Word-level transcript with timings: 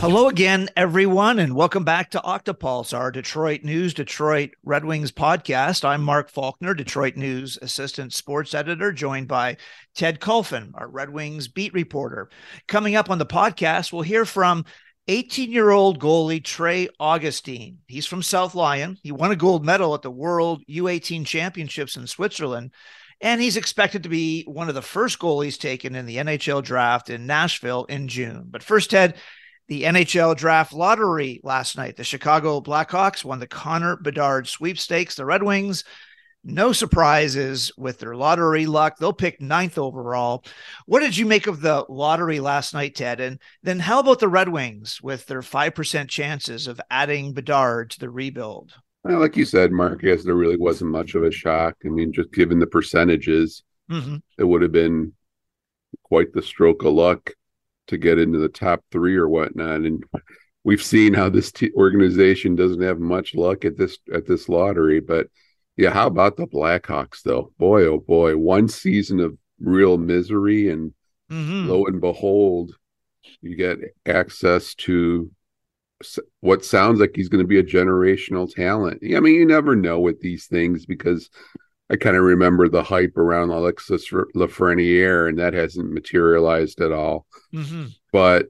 Hello 0.00 0.28
again, 0.28 0.70
everyone, 0.78 1.38
and 1.38 1.54
welcome 1.54 1.84
back 1.84 2.10
to 2.12 2.20
Octopulse, 2.20 2.96
our 2.96 3.10
Detroit 3.10 3.64
News, 3.64 3.92
Detroit 3.92 4.52
Red 4.64 4.82
Wings 4.82 5.12
podcast. 5.12 5.84
I'm 5.84 6.00
Mark 6.00 6.30
Faulkner, 6.30 6.72
Detroit 6.72 7.16
News 7.16 7.58
Assistant 7.60 8.14
Sports 8.14 8.54
Editor, 8.54 8.92
joined 8.92 9.28
by 9.28 9.58
Ted 9.94 10.18
Kulfan, 10.18 10.70
our 10.72 10.88
Red 10.88 11.10
Wings 11.10 11.48
beat 11.48 11.74
reporter. 11.74 12.30
Coming 12.66 12.96
up 12.96 13.10
on 13.10 13.18
the 13.18 13.26
podcast, 13.26 13.92
we'll 13.92 14.00
hear 14.00 14.24
from 14.24 14.64
18 15.08 15.52
year 15.52 15.68
old 15.68 16.00
goalie 16.00 16.42
Trey 16.42 16.88
Augustine. 16.98 17.80
He's 17.86 18.06
from 18.06 18.22
South 18.22 18.54
Lyon. 18.54 18.96
He 19.02 19.12
won 19.12 19.32
a 19.32 19.36
gold 19.36 19.66
medal 19.66 19.94
at 19.94 20.00
the 20.00 20.10
World 20.10 20.62
U18 20.66 21.26
Championships 21.26 21.98
in 21.98 22.06
Switzerland. 22.06 22.70
And 23.20 23.38
he's 23.38 23.58
expected 23.58 24.04
to 24.04 24.08
be 24.08 24.44
one 24.44 24.70
of 24.70 24.74
the 24.74 24.80
first 24.80 25.18
goalies 25.18 25.58
taken 25.58 25.94
in 25.94 26.06
the 26.06 26.16
NHL 26.16 26.64
draft 26.64 27.10
in 27.10 27.26
Nashville 27.26 27.84
in 27.84 28.08
June. 28.08 28.46
But 28.48 28.62
first, 28.62 28.88
Ted, 28.92 29.16
the 29.70 29.84
NHL 29.84 30.36
draft 30.36 30.72
lottery 30.72 31.40
last 31.44 31.76
night. 31.76 31.96
The 31.96 32.02
Chicago 32.02 32.60
Blackhawks 32.60 33.24
won 33.24 33.38
the 33.38 33.46
Connor 33.46 33.96
Bedard 33.96 34.48
sweepstakes. 34.48 35.14
The 35.14 35.24
Red 35.24 35.44
Wings, 35.44 35.84
no 36.42 36.72
surprises 36.72 37.70
with 37.78 38.00
their 38.00 38.16
lottery 38.16 38.66
luck. 38.66 38.98
They'll 38.98 39.12
pick 39.12 39.40
ninth 39.40 39.78
overall. 39.78 40.44
What 40.86 41.00
did 41.00 41.16
you 41.16 41.24
make 41.24 41.46
of 41.46 41.60
the 41.60 41.86
lottery 41.88 42.40
last 42.40 42.74
night, 42.74 42.96
Ted? 42.96 43.20
And 43.20 43.38
then 43.62 43.78
how 43.78 44.00
about 44.00 44.18
the 44.18 44.26
Red 44.28 44.48
Wings 44.48 45.00
with 45.00 45.24
their 45.26 45.40
5% 45.40 46.08
chances 46.08 46.66
of 46.66 46.80
adding 46.90 47.32
Bedard 47.32 47.90
to 47.90 48.00
the 48.00 48.10
rebuild? 48.10 48.72
Well, 49.04 49.20
like 49.20 49.36
you 49.36 49.44
said, 49.44 49.70
Mark, 49.70 50.02
yes, 50.02 50.24
there 50.24 50.34
really 50.34 50.56
wasn't 50.56 50.90
much 50.90 51.14
of 51.14 51.22
a 51.22 51.30
shock. 51.30 51.76
I 51.86 51.90
mean, 51.90 52.12
just 52.12 52.32
given 52.32 52.58
the 52.58 52.66
percentages, 52.66 53.62
mm-hmm. 53.88 54.16
it 54.36 54.44
would 54.44 54.62
have 54.62 54.72
been 54.72 55.12
quite 56.02 56.32
the 56.32 56.42
stroke 56.42 56.82
of 56.82 56.92
luck 56.94 57.34
to 57.90 57.98
get 57.98 58.18
into 58.18 58.38
the 58.38 58.48
top 58.48 58.84
three 58.90 59.16
or 59.16 59.28
whatnot. 59.28 59.80
And 59.80 60.04
we've 60.64 60.82
seen 60.82 61.12
how 61.12 61.28
this 61.28 61.50
t- 61.50 61.72
organization 61.76 62.54
doesn't 62.54 62.82
have 62.82 63.00
much 63.00 63.34
luck 63.34 63.64
at 63.64 63.76
this 63.76 63.98
at 64.14 64.26
this 64.26 64.48
lottery. 64.48 65.00
But 65.00 65.26
yeah, 65.76 65.90
how 65.90 66.06
about 66.06 66.36
the 66.36 66.46
Blackhawks 66.46 67.22
though? 67.22 67.52
Boy, 67.58 67.84
oh 67.86 67.98
boy, 67.98 68.36
one 68.36 68.68
season 68.68 69.20
of 69.20 69.36
real 69.58 69.98
misery, 69.98 70.70
and 70.70 70.94
mm-hmm. 71.30 71.68
lo 71.68 71.86
and 71.86 72.00
behold, 72.00 72.74
you 73.42 73.56
get 73.56 73.78
access 74.06 74.74
to 74.76 75.30
what 76.40 76.64
sounds 76.64 77.00
like 77.00 77.10
he's 77.14 77.28
going 77.28 77.44
to 77.44 77.48
be 77.48 77.58
a 77.58 77.64
generational 77.64 78.52
talent. 78.52 79.00
Yeah, 79.02 79.16
I 79.18 79.20
mean, 79.20 79.34
you 79.34 79.44
never 79.44 79.74
know 79.74 79.98
with 80.00 80.20
these 80.20 80.46
things 80.46 80.86
because 80.86 81.28
I 81.90 81.96
kind 81.96 82.16
of 82.16 82.22
remember 82.22 82.68
the 82.68 82.84
hype 82.84 83.16
around 83.16 83.50
Alexis 83.50 84.08
Lafreniere, 84.10 85.28
and 85.28 85.38
that 85.38 85.54
hasn't 85.54 85.92
materialized 85.92 86.80
at 86.80 86.92
all. 86.92 87.26
Mm-hmm. 87.52 87.86
But 88.12 88.46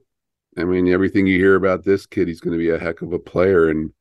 I 0.57 0.63
mean, 0.63 0.87
everything 0.87 1.27
you 1.27 1.39
hear 1.39 1.55
about 1.55 1.83
this 1.83 2.05
kid, 2.05 2.27
he's 2.27 2.41
going 2.41 2.53
to 2.53 2.63
be 2.63 2.69
a 2.69 2.79
heck 2.79 3.01
of 3.01 3.13
a 3.13 3.19
player. 3.19 3.69
And 3.69 3.91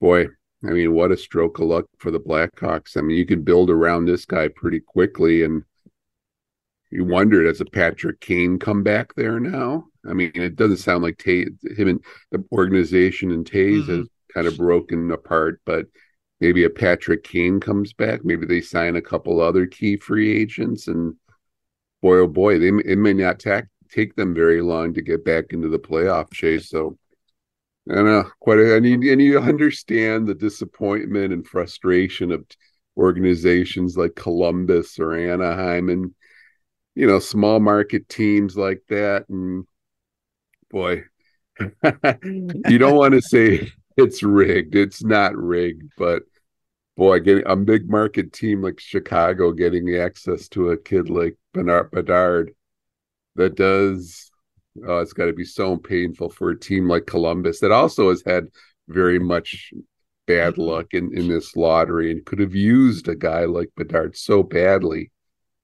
boy, 0.00 0.28
I 0.64 0.70
mean, 0.70 0.94
what 0.94 1.12
a 1.12 1.16
stroke 1.16 1.58
of 1.58 1.66
luck 1.66 1.86
for 1.98 2.10
the 2.10 2.20
Blackhawks. 2.20 2.96
I 2.96 3.00
mean, 3.00 3.18
you 3.18 3.26
can 3.26 3.42
build 3.42 3.68
around 3.68 4.04
this 4.04 4.24
guy 4.24 4.48
pretty 4.48 4.80
quickly. 4.80 5.42
And 5.42 5.64
you 6.90 7.04
wonder, 7.04 7.44
does 7.44 7.60
a 7.60 7.64
Patrick 7.64 8.20
Kane 8.20 8.58
come 8.58 8.82
back 8.82 9.14
there 9.16 9.40
now? 9.40 9.86
I 10.08 10.14
mean, 10.14 10.32
it 10.34 10.56
doesn't 10.56 10.78
sound 10.78 11.02
like 11.02 11.18
Tay, 11.18 11.46
him 11.76 11.88
and 11.88 12.04
the 12.30 12.44
organization 12.52 13.32
and 13.32 13.44
Toews 13.44 13.82
mm-hmm. 13.82 13.98
has 13.98 14.08
kind 14.32 14.46
of 14.46 14.56
broken 14.56 15.10
apart, 15.10 15.60
but 15.66 15.86
maybe 16.42 16.64
a 16.64 16.70
Patrick 16.70 17.22
Kane 17.22 17.60
comes 17.60 17.92
back. 17.92 18.24
Maybe 18.24 18.46
they 18.46 18.60
sign 18.60 18.96
a 18.96 19.00
couple 19.00 19.40
other 19.40 19.64
key 19.64 19.96
free 19.96 20.36
agents, 20.36 20.88
and 20.88 21.14
boy, 22.02 22.16
oh 22.16 22.26
boy, 22.26 22.58
they 22.58 22.68
it 22.84 22.98
may 22.98 23.12
not 23.12 23.38
ta- 23.38 23.62
take 23.88 24.16
them 24.16 24.34
very 24.34 24.60
long 24.60 24.92
to 24.94 25.02
get 25.02 25.24
back 25.24 25.52
into 25.52 25.68
the 25.68 25.78
playoff 25.78 26.32
chase. 26.32 26.68
So 26.68 26.98
I 27.88 27.94
don't 27.94 28.06
know 28.06 28.28
quite. 28.40 28.58
A, 28.58 28.76
and, 28.76 28.84
you, 28.84 29.12
and 29.12 29.22
you 29.22 29.38
understand 29.38 30.26
the 30.26 30.34
disappointment 30.34 31.32
and 31.32 31.46
frustration 31.46 32.32
of 32.32 32.44
organizations 32.96 33.96
like 33.96 34.16
Columbus 34.16 34.98
or 34.98 35.14
Anaheim, 35.14 35.90
and 35.90 36.12
you 36.96 37.06
know 37.06 37.20
small 37.20 37.60
market 37.60 38.08
teams 38.08 38.56
like 38.56 38.82
that. 38.88 39.28
And 39.28 39.64
boy, 40.72 41.04
you 41.60 42.78
don't 42.78 42.96
want 42.96 43.14
to 43.14 43.22
say 43.22 43.70
it's 43.96 44.24
rigged. 44.24 44.74
It's 44.74 45.04
not 45.04 45.36
rigged, 45.36 45.84
but 45.96 46.24
boy, 46.96 47.20
getting 47.20 47.46
a 47.46 47.56
big 47.56 47.88
market 47.88 48.32
team 48.32 48.62
like 48.62 48.80
Chicago 48.80 49.52
getting 49.52 49.96
access 49.96 50.48
to 50.48 50.70
a 50.70 50.76
kid 50.76 51.08
like 51.08 51.36
Bernard 51.52 51.90
Bedard 51.90 52.54
that 53.36 53.54
does 53.56 54.30
oh, 54.86 54.98
it's 54.98 55.12
got 55.12 55.26
to 55.26 55.32
be 55.32 55.44
so 55.44 55.76
painful 55.76 56.30
for 56.30 56.50
a 56.50 56.58
team 56.58 56.88
like 56.88 57.06
Columbus 57.06 57.60
that 57.60 57.72
also 57.72 58.10
has 58.10 58.22
had 58.24 58.48
very 58.88 59.18
much 59.18 59.72
bad 60.26 60.58
luck 60.58 60.86
in, 60.92 61.16
in 61.16 61.28
this 61.28 61.56
lottery 61.56 62.10
and 62.10 62.24
could 62.24 62.38
have 62.38 62.54
used 62.54 63.08
a 63.08 63.14
guy 63.14 63.44
like 63.44 63.70
Bedard 63.76 64.16
so 64.16 64.42
badly. 64.42 65.10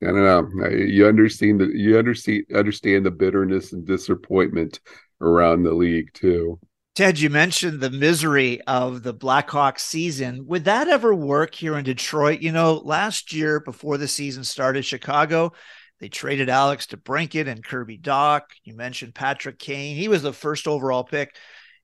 I 0.02 0.06
don't 0.06 0.56
know. 0.56 0.68
You 0.68 1.08
understand 1.08 1.60
the 1.60 1.70
you 1.74 1.98
understand 1.98 2.44
understand 2.54 3.04
the 3.04 3.10
bitterness 3.10 3.72
and 3.72 3.84
disappointment 3.84 4.80
around 5.20 5.64
the 5.64 5.72
league 5.74 6.12
too. 6.14 6.60
Ted, 6.98 7.20
you 7.20 7.30
mentioned 7.30 7.80
the 7.80 7.90
misery 7.90 8.60
of 8.62 9.04
the 9.04 9.14
Blackhawks 9.14 9.82
season. 9.82 10.48
Would 10.48 10.64
that 10.64 10.88
ever 10.88 11.14
work 11.14 11.54
here 11.54 11.78
in 11.78 11.84
Detroit? 11.84 12.40
You 12.40 12.50
know, 12.50 12.74
last 12.74 13.32
year 13.32 13.60
before 13.60 13.98
the 13.98 14.08
season 14.08 14.42
started, 14.42 14.84
Chicago, 14.84 15.52
they 16.00 16.08
traded 16.08 16.48
Alex 16.48 16.88
DeBrincat 16.88 17.46
and 17.46 17.64
Kirby 17.64 17.98
Dach. 17.98 18.40
You 18.64 18.74
mentioned 18.74 19.14
Patrick 19.14 19.60
Kane. 19.60 19.94
He 19.94 20.08
was 20.08 20.22
the 20.22 20.32
first 20.32 20.66
overall 20.66 21.04
pick 21.04 21.36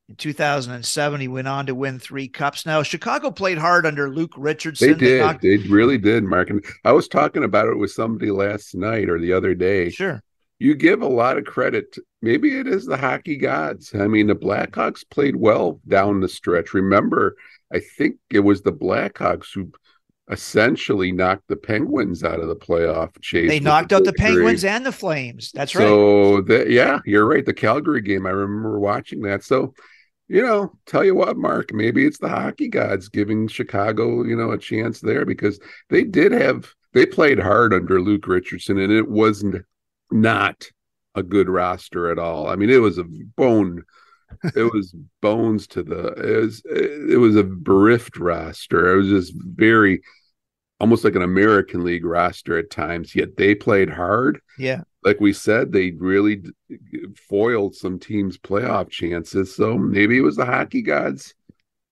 in 0.09 0.17
2007. 0.17 1.21
He 1.21 1.29
went 1.29 1.47
on 1.47 1.67
to 1.67 1.75
win 1.75 1.97
three 1.97 2.27
cups. 2.27 2.65
Now, 2.65 2.83
Chicago 2.83 3.31
played 3.31 3.57
hard 3.57 3.85
under 3.85 4.13
Luke 4.13 4.33
Richardson. 4.35 4.89
They 4.89 4.93
did. 4.95 5.21
They, 5.21 5.25
knocked- 5.25 5.41
they 5.43 5.57
really 5.69 5.97
did, 5.97 6.25
Mark. 6.25 6.49
And 6.49 6.61
I 6.83 6.91
was 6.91 7.07
talking 7.07 7.45
about 7.45 7.69
it 7.69 7.77
with 7.77 7.91
somebody 7.91 8.31
last 8.31 8.75
night 8.75 9.09
or 9.09 9.17
the 9.17 9.31
other 9.31 9.55
day. 9.55 9.91
Sure 9.91 10.21
you 10.59 10.75
give 10.75 11.01
a 11.01 11.07
lot 11.07 11.37
of 11.37 11.45
credit. 11.45 11.97
Maybe 12.25 12.57
it 12.57 12.65
is 12.65 12.87
the 12.87 12.97
hockey 12.97 13.37
gods. 13.37 13.93
I 13.93 14.07
mean, 14.07 14.25
the 14.25 14.35
Blackhawks 14.35 15.07
played 15.07 15.35
well 15.35 15.79
down 15.87 16.21
the 16.21 16.27
stretch. 16.27 16.73
Remember, 16.73 17.35
I 17.71 17.79
think 17.79 18.15
it 18.31 18.39
was 18.39 18.63
the 18.63 18.73
Blackhawks 18.73 19.53
who 19.53 19.71
essentially 20.31 21.11
knocked 21.11 21.47
the 21.49 21.55
Penguins 21.55 22.23
out 22.23 22.39
of 22.39 22.47
the 22.47 22.55
playoff 22.55 23.21
chase. 23.21 23.47
They 23.47 23.59
knocked 23.59 23.89
the 23.89 23.97
out 23.97 24.05
the 24.05 24.13
Penguins 24.13 24.63
and 24.63 24.83
the 24.83 24.91
Flames. 24.91 25.51
That's 25.51 25.75
right. 25.75 25.83
So, 25.83 26.43
yeah, 26.67 26.97
you're 27.05 27.27
right. 27.27 27.45
The 27.45 27.53
Calgary 27.53 28.01
game, 28.01 28.25
I 28.25 28.31
remember 28.31 28.79
watching 28.79 29.21
that. 29.21 29.43
So, 29.43 29.75
you 30.27 30.41
know, 30.41 30.73
tell 30.87 31.03
you 31.03 31.13
what, 31.13 31.37
Mark, 31.37 31.71
maybe 31.75 32.07
it's 32.07 32.17
the 32.17 32.29
hockey 32.29 32.69
gods 32.69 33.07
giving 33.07 33.47
Chicago, 33.47 34.23
you 34.23 34.35
know, 34.35 34.49
a 34.49 34.57
chance 34.57 34.99
there 34.99 35.25
because 35.25 35.59
they 35.91 36.03
did 36.03 36.31
have 36.31 36.73
they 36.93 37.05
played 37.05 37.37
hard 37.37 37.71
under 37.71 38.01
Luke 38.01 38.25
Richardson 38.25 38.79
and 38.79 38.91
it 38.91 39.07
wasn't 39.07 39.63
not 40.09 40.71
a 41.15 41.23
good 41.23 41.49
roster 41.49 42.11
at 42.11 42.19
all. 42.19 42.47
I 42.47 42.55
mean, 42.55 42.69
it 42.69 42.81
was 42.81 42.97
a 42.97 43.03
bone. 43.03 43.83
it 44.55 44.73
was 44.73 44.95
bones 45.21 45.67
to 45.67 45.83
the. 45.83 46.07
It 46.13 46.41
was 46.41 46.61
it 46.65 47.19
was 47.19 47.35
a 47.35 47.43
bereft 47.43 48.17
roster. 48.17 48.93
It 48.93 48.97
was 48.97 49.09
just 49.09 49.33
very, 49.35 50.01
almost 50.79 51.03
like 51.03 51.15
an 51.15 51.21
American 51.21 51.83
League 51.83 52.05
roster 52.05 52.57
at 52.57 52.69
times. 52.69 53.15
Yet 53.15 53.37
they 53.37 53.55
played 53.55 53.89
hard. 53.89 54.41
Yeah, 54.57 54.81
like 55.05 55.19
we 55.19 55.33
said, 55.33 55.71
they 55.71 55.91
really 55.91 56.43
foiled 57.29 57.75
some 57.75 57.99
teams' 57.99 58.39
playoff 58.39 58.89
chances. 58.89 59.55
So 59.55 59.77
maybe 59.77 60.17
it 60.17 60.21
was 60.21 60.35
the 60.35 60.45
hockey 60.45 60.81
gods, 60.81 61.35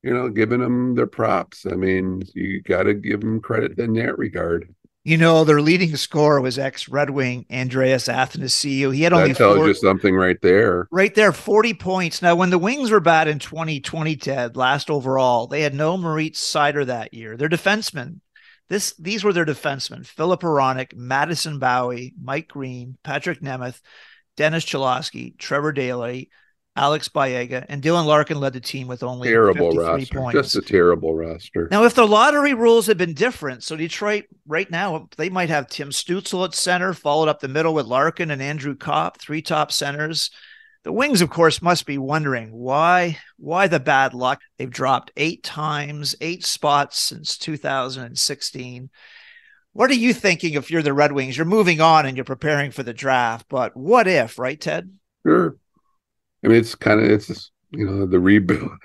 you 0.01 0.11
know, 0.11 0.29
giving 0.29 0.59
them 0.59 0.95
their 0.95 1.07
props. 1.07 1.65
I 1.65 1.75
mean, 1.75 2.23
you 2.33 2.61
got 2.63 2.83
to 2.83 2.95
give 2.95 3.21
them 3.21 3.39
credit 3.39 3.77
in 3.77 3.93
that 3.93 4.17
regard. 4.17 4.73
You 5.05 5.17
know, 5.17 5.43
their 5.43 5.61
leading 5.61 5.97
scorer 5.97 6.39
was 6.39 6.57
ex 6.57 6.87
Red 6.87 7.09
Wing 7.09 7.45
Andreas 7.51 8.07
Athanasiou. 8.07 8.95
He 8.95 9.01
had 9.01 9.11
only 9.11 9.29
that 9.29 9.37
tells 9.37 9.57
40, 9.57 9.67
you 9.67 9.73
something 9.73 10.15
right 10.15 10.41
there. 10.41 10.87
Right 10.91 11.13
there, 11.13 11.33
40 11.33 11.73
points. 11.73 12.21
Now, 12.21 12.35
when 12.35 12.51
the 12.51 12.57
Wings 12.57 12.89
were 12.89 13.01
bad 13.01 13.27
in 13.27 13.37
2020, 13.39 14.15
Ted, 14.15 14.55
last 14.55 14.89
overall, 14.89 15.47
they 15.47 15.61
had 15.61 15.73
no 15.73 15.97
Moritz 15.97 16.39
Seider 16.39 16.85
that 16.85 17.13
year. 17.13 17.35
Their 17.35 17.49
defensemen, 17.49 18.21
this 18.69 18.93
these 18.97 19.25
were 19.25 19.33
their 19.33 19.45
defensemen: 19.45 20.05
Filip 20.05 20.39
Hronek, 20.39 20.95
Madison 20.95 21.59
Bowey, 21.59 22.13
Mike 22.21 22.47
Green, 22.47 22.97
Patrick 23.03 23.41
Nemeth, 23.41 23.81
Dennis 24.37 24.63
Cholowski, 24.63 25.37
Trevor 25.37 25.73
Daley, 25.73 26.29
Alex 26.75 27.07
Biega, 27.07 27.65
and 27.69 27.83
Dylan 27.83 28.05
Larkin 28.05 28.39
led 28.39 28.53
the 28.53 28.59
team 28.59 28.87
with 28.87 29.03
only 29.03 29.27
terrible 29.27 29.71
roster. 29.71 30.19
Points. 30.19 30.33
Just 30.33 30.55
a 30.55 30.61
terrible 30.61 31.13
roster. 31.13 31.67
Now, 31.69 31.83
if 31.83 31.93
the 31.93 32.07
lottery 32.07 32.55
rules 32.55 32.87
had 32.87 32.97
been 32.97 33.13
different, 33.13 33.63
so 33.63 33.75
Detroit 33.75 34.25
right 34.47 34.69
now 34.69 35.07
they 35.17 35.29
might 35.29 35.49
have 35.49 35.67
Tim 35.67 35.89
Stützle 35.89 36.45
at 36.45 36.55
center, 36.55 36.93
followed 36.93 37.29
up 37.29 37.39
the 37.39 37.47
middle 37.47 37.75
with 37.75 37.85
Larkin 37.85 38.31
and 38.31 38.41
Andrew 38.41 38.75
Copp, 38.75 39.19
three 39.19 39.41
top 39.41 39.71
centers. 39.71 40.31
The 40.83 40.91
Wings, 40.91 41.21
of 41.21 41.29
course, 41.29 41.61
must 41.61 41.85
be 41.85 41.97
wondering 41.97 42.51
why 42.51 43.19
why 43.37 43.67
the 43.67 43.79
bad 43.79 44.15
luck. 44.15 44.41
They've 44.57 44.69
dropped 44.69 45.11
eight 45.15 45.43
times, 45.43 46.15
eight 46.21 46.43
spots 46.43 46.99
since 46.99 47.37
2016. 47.37 48.89
What 49.73 49.89
are 49.89 49.95
you 49.95 50.13
thinking 50.13 50.53
if 50.53 50.71
you're 50.71 50.81
the 50.81 50.93
Red 50.93 51.11
Wings? 51.11 51.37
You're 51.37 51.45
moving 51.45 51.81
on 51.81 52.05
and 52.05 52.17
you're 52.17 52.23
preparing 52.25 52.71
for 52.71 52.83
the 52.83 52.93
draft, 52.93 53.45
but 53.47 53.77
what 53.77 54.07
if, 54.07 54.37
right, 54.37 54.59
Ted? 54.59 54.91
Sure. 55.25 55.55
I 56.43 56.47
mean, 56.47 56.57
it's 56.57 56.75
kind 56.75 56.99
of 56.99 57.09
it's 57.09 57.51
you 57.71 57.85
know 57.85 58.05
the 58.05 58.19
rebuild. 58.19 58.71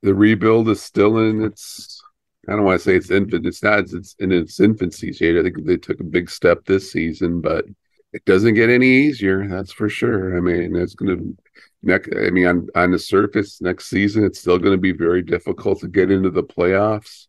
The 0.00 0.14
rebuild 0.14 0.68
is 0.68 0.80
still 0.80 1.18
in 1.18 1.42
its. 1.42 2.00
I 2.48 2.52
don't 2.52 2.62
want 2.62 2.78
to 2.78 2.84
say 2.84 2.94
it's 2.94 3.10
infant. 3.10 3.44
It's 3.46 3.64
not. 3.64 3.80
It's 3.80 4.14
in 4.20 4.30
its 4.30 4.60
infancy 4.60 5.12
stage. 5.12 5.36
I 5.36 5.42
think 5.42 5.66
they 5.66 5.76
took 5.76 5.98
a 5.98 6.04
big 6.04 6.30
step 6.30 6.64
this 6.64 6.92
season, 6.92 7.40
but 7.40 7.64
it 8.12 8.24
doesn't 8.24 8.54
get 8.54 8.70
any 8.70 8.86
easier. 8.86 9.48
That's 9.48 9.72
for 9.72 9.88
sure. 9.88 10.36
I 10.36 10.40
mean, 10.40 10.76
it's 10.76 10.94
going 10.94 11.18
to 11.18 11.36
next. 11.82 12.10
I 12.16 12.30
mean, 12.30 12.46
on 12.46 12.68
on 12.76 12.92
the 12.92 12.98
surface, 13.00 13.60
next 13.60 13.86
season, 13.90 14.22
it's 14.24 14.38
still 14.38 14.58
going 14.58 14.72
to 14.72 14.80
be 14.80 14.92
very 14.92 15.20
difficult 15.22 15.80
to 15.80 15.88
get 15.88 16.12
into 16.12 16.30
the 16.30 16.44
playoffs 16.44 17.26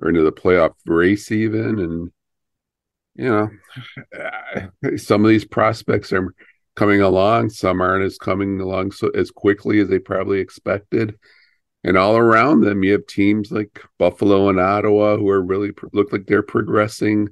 or 0.00 0.08
into 0.08 0.24
the 0.24 0.32
playoff 0.32 0.74
race, 0.86 1.30
even. 1.30 1.78
And 1.78 2.12
you 3.14 3.28
know, 3.28 4.96
some 4.96 5.24
of 5.24 5.28
these 5.28 5.44
prospects 5.44 6.12
are 6.12 6.34
coming 6.78 7.00
along. 7.00 7.50
Some 7.50 7.80
aren't 7.80 8.04
as 8.04 8.18
coming 8.18 8.60
along 8.60 8.92
so 8.92 9.08
as 9.08 9.32
quickly 9.32 9.80
as 9.80 9.88
they 9.88 9.98
probably 9.98 10.38
expected. 10.38 11.18
And 11.82 11.96
all 11.96 12.16
around 12.16 12.60
them, 12.60 12.84
you 12.84 12.92
have 12.92 13.06
teams 13.06 13.50
like 13.50 13.82
Buffalo 13.98 14.48
and 14.48 14.60
Ottawa 14.60 15.16
who 15.16 15.28
are 15.28 15.42
really 15.42 15.72
look 15.92 16.12
like 16.12 16.26
they're 16.26 16.42
progressing. 16.42 17.28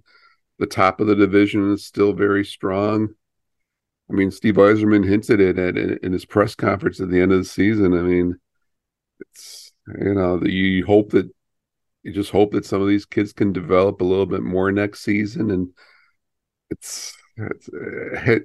The 0.59 0.67
top 0.67 1.01
of 1.01 1.07
the 1.07 1.15
division 1.15 1.73
is 1.73 1.87
still 1.87 2.13
very 2.13 2.45
strong. 2.45 3.11
I 4.11 4.15
mean, 4.15 4.31
Steve 4.33 4.55
Yzerman 4.55 5.07
hinted 5.07 5.41
at 5.41 5.77
it 5.77 6.03
in 6.03 6.13
his 6.13 6.25
press 6.25 6.55
conference 6.55 7.01
at 7.01 7.11
the 7.11 7.21
end 7.21 7.33
of 7.33 7.39
the 7.39 7.45
season. 7.45 7.93
I 7.93 8.03
mean, 8.03 8.37
it's 9.21 9.73
you 9.99 10.15
know 10.15 10.43
you 10.43 10.85
hope 10.87 11.11
that 11.11 11.31
you 12.03 12.13
just 12.13 12.31
hope 12.31 12.53
that 12.53 12.65
some 12.65 12.81
of 12.81 12.89
these 12.89 13.05
kids 13.05 13.33
can 13.33 13.53
develop 13.53 14.01
a 14.01 14.05
little 14.05 14.27
bit 14.27 14.43
more 14.43 14.71
next 14.73 15.03
season, 15.03 15.51
and 15.51 15.69
it's, 16.71 17.17
it's 17.37 17.69
eh, 18.27 18.39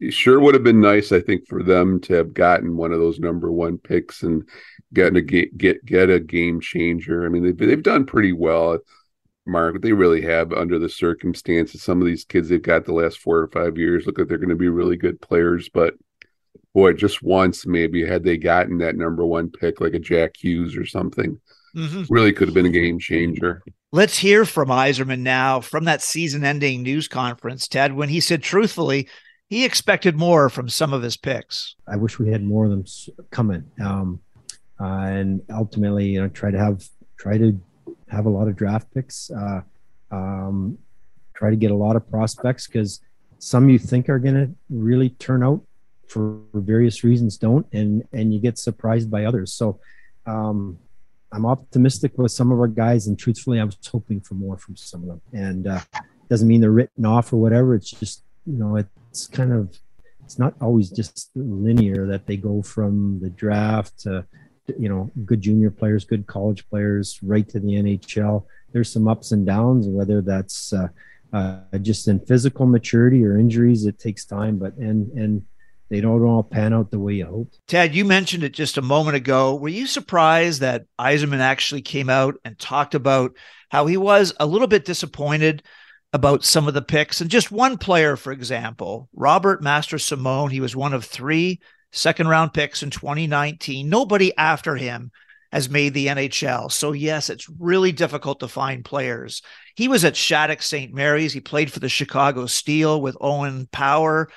it, 0.00 0.12
sure 0.12 0.40
would 0.40 0.54
have 0.54 0.64
been 0.64 0.80
nice, 0.80 1.12
I 1.12 1.20
think, 1.20 1.46
for 1.46 1.62
them 1.62 2.00
to 2.02 2.14
have 2.14 2.34
gotten 2.34 2.76
one 2.76 2.92
of 2.92 3.00
those 3.00 3.18
number 3.18 3.50
one 3.50 3.78
picks 3.78 4.22
and 4.22 4.48
get 4.92 5.16
a 5.16 5.22
get 5.22 5.56
get 5.56 5.84
get 5.84 6.10
a 6.10 6.20
game 6.20 6.60
changer. 6.60 7.24
I 7.24 7.28
mean, 7.28 7.42
they've 7.42 7.56
they've 7.56 7.82
done 7.82 8.06
pretty 8.06 8.32
well. 8.32 8.78
Mark, 9.46 9.80
they 9.80 9.92
really 9.92 10.22
have 10.22 10.52
under 10.52 10.78
the 10.78 10.88
circumstances. 10.88 11.82
Some 11.82 12.00
of 12.00 12.06
these 12.06 12.24
kids 12.24 12.48
they've 12.48 12.60
got 12.60 12.84
the 12.84 12.92
last 12.92 13.18
four 13.18 13.38
or 13.38 13.48
five 13.48 13.78
years 13.78 14.04
look 14.06 14.18
like 14.18 14.28
they're 14.28 14.38
going 14.38 14.48
to 14.48 14.56
be 14.56 14.68
really 14.68 14.96
good 14.96 15.20
players, 15.20 15.68
but 15.68 15.94
boy, 16.74 16.92
just 16.92 17.22
once 17.22 17.64
maybe 17.64 18.04
had 18.04 18.24
they 18.24 18.36
gotten 18.36 18.78
that 18.78 18.96
number 18.96 19.24
one 19.24 19.50
pick 19.50 19.80
like 19.80 19.94
a 19.94 19.98
Jack 19.98 20.32
Hughes 20.36 20.76
or 20.76 20.84
something, 20.84 21.40
mm-hmm. 21.74 22.02
really 22.12 22.32
could 22.32 22.48
have 22.48 22.54
been 22.54 22.66
a 22.66 22.70
game 22.70 22.98
changer. 22.98 23.62
Let's 23.92 24.18
hear 24.18 24.44
from 24.44 24.68
Yzerman 24.68 25.20
now 25.20 25.60
from 25.60 25.84
that 25.84 26.02
season 26.02 26.44
ending 26.44 26.82
news 26.82 27.08
conference, 27.08 27.68
Ted, 27.68 27.94
when 27.94 28.08
he 28.08 28.20
said 28.20 28.42
truthfully 28.42 29.08
he 29.48 29.64
expected 29.64 30.16
more 30.16 30.48
from 30.48 30.68
some 30.68 30.92
of 30.92 31.02
his 31.02 31.16
picks. 31.16 31.76
I 31.86 31.96
wish 31.96 32.18
we 32.18 32.30
had 32.30 32.42
more 32.42 32.64
of 32.64 32.70
them 32.70 32.84
coming. 33.30 33.64
Um, 33.82 34.20
uh, 34.80 34.84
and 34.84 35.42
ultimately, 35.50 36.06
you 36.06 36.20
know, 36.20 36.28
try 36.28 36.50
to 36.50 36.58
have 36.58 36.84
try 37.16 37.38
to 37.38 37.58
have 38.08 38.26
a 38.26 38.28
lot 38.28 38.48
of 38.48 38.56
draft 38.56 38.92
picks. 38.92 39.30
Uh, 39.30 39.60
um, 40.10 40.78
try 41.34 41.50
to 41.50 41.56
get 41.56 41.70
a 41.70 41.74
lot 41.74 41.96
of 41.96 42.08
prospects 42.10 42.66
because 42.66 43.00
some 43.38 43.68
you 43.68 43.78
think 43.78 44.08
are 44.08 44.18
going 44.18 44.34
to 44.34 44.50
really 44.68 45.10
turn 45.10 45.42
out 45.42 45.62
for 46.08 46.40
various 46.54 47.04
reasons 47.04 47.36
don't, 47.36 47.66
and 47.72 48.06
and 48.12 48.34
you 48.34 48.40
get 48.40 48.58
surprised 48.58 49.10
by 49.10 49.24
others. 49.24 49.52
So 49.52 49.80
um, 50.26 50.78
I'm 51.32 51.46
optimistic 51.46 52.18
with 52.18 52.32
some 52.32 52.52
of 52.52 52.58
our 52.58 52.68
guys, 52.68 53.06
and 53.06 53.18
truthfully, 53.18 53.60
I 53.60 53.64
was 53.64 53.78
hoping 53.90 54.20
for 54.20 54.34
more 54.34 54.56
from 54.56 54.76
some 54.76 55.02
of 55.02 55.08
them. 55.08 55.20
And 55.32 55.66
uh, 55.66 55.80
doesn't 56.28 56.48
mean 56.48 56.60
they're 56.60 56.70
written 56.70 57.06
off 57.06 57.32
or 57.32 57.36
whatever. 57.38 57.74
It's 57.74 57.90
just 57.90 58.22
you 58.44 58.58
know 58.58 58.76
it's 59.16 59.26
kind 59.26 59.50
of 59.50 59.78
it's 60.24 60.38
not 60.38 60.54
always 60.60 60.90
just 60.90 61.30
linear 61.34 62.06
that 62.06 62.26
they 62.26 62.36
go 62.36 62.60
from 62.60 63.18
the 63.20 63.30
draft 63.30 63.98
to 64.00 64.26
you 64.78 64.88
know 64.90 65.10
good 65.24 65.40
junior 65.40 65.70
players, 65.70 66.04
good 66.04 66.26
college 66.26 66.68
players, 66.68 67.18
right 67.22 67.48
to 67.48 67.58
the 67.58 67.68
NHL. 67.68 68.44
There's 68.72 68.92
some 68.92 69.08
ups 69.08 69.32
and 69.32 69.46
downs, 69.46 69.86
whether 69.88 70.20
that's 70.20 70.72
uh, 70.72 70.88
uh, 71.32 71.78
just 71.80 72.08
in 72.08 72.20
physical 72.20 72.66
maturity 72.66 73.24
or 73.24 73.38
injuries. 73.38 73.86
It 73.86 73.98
takes 73.98 74.26
time, 74.26 74.58
but 74.58 74.76
and 74.76 75.10
and 75.12 75.46
they 75.88 76.02
don't 76.02 76.24
all 76.24 76.42
pan 76.42 76.74
out 76.74 76.90
the 76.90 76.98
way 76.98 77.14
you 77.14 77.26
hoped. 77.26 77.58
Ted, 77.66 77.94
you 77.94 78.04
mentioned 78.04 78.42
it 78.42 78.52
just 78.52 78.76
a 78.76 78.82
moment 78.82 79.16
ago. 79.16 79.54
Were 79.54 79.68
you 79.68 79.86
surprised 79.86 80.60
that 80.60 80.84
Yzerman 80.98 81.38
actually 81.38 81.82
came 81.82 82.10
out 82.10 82.34
and 82.44 82.58
talked 82.58 82.94
about 82.94 83.34
how 83.70 83.86
he 83.86 83.96
was 83.96 84.34
a 84.38 84.46
little 84.46 84.68
bit 84.68 84.84
disappointed 84.84 85.62
about 86.16 86.44
some 86.44 86.66
of 86.66 86.74
the 86.74 86.82
picks? 86.82 87.20
And 87.20 87.30
just 87.30 87.52
one 87.52 87.78
player, 87.78 88.16
for 88.16 88.32
example, 88.32 89.08
Robert 89.14 89.62
Mastrosimone, 89.62 90.50
he 90.50 90.60
was 90.60 90.74
one 90.74 90.92
of 90.92 91.04
three 91.04 91.60
second 91.92 92.26
round 92.26 92.52
picks 92.52 92.82
in 92.82 92.90
2019. 92.90 93.88
Nobody 93.88 94.36
after 94.36 94.74
him 94.74 95.12
has 95.52 95.70
made 95.70 95.94
the 95.94 96.08
NHL. 96.08 96.72
So, 96.72 96.92
yes, 96.92 97.30
it's 97.30 97.48
really 97.48 97.92
difficult 97.92 98.40
to 98.40 98.48
find 98.48 98.84
players. 98.84 99.42
He 99.76 99.86
was 99.86 100.04
at 100.04 100.16
Shattuck 100.16 100.62
St. 100.62 100.92
Mary's. 100.92 101.32
He 101.32 101.40
played 101.40 101.70
for 101.70 101.78
the 101.78 101.88
Chicago 101.88 102.46
Steel 102.46 103.00
with 103.00 103.16
Owen 103.20 103.68
Power 103.70 104.28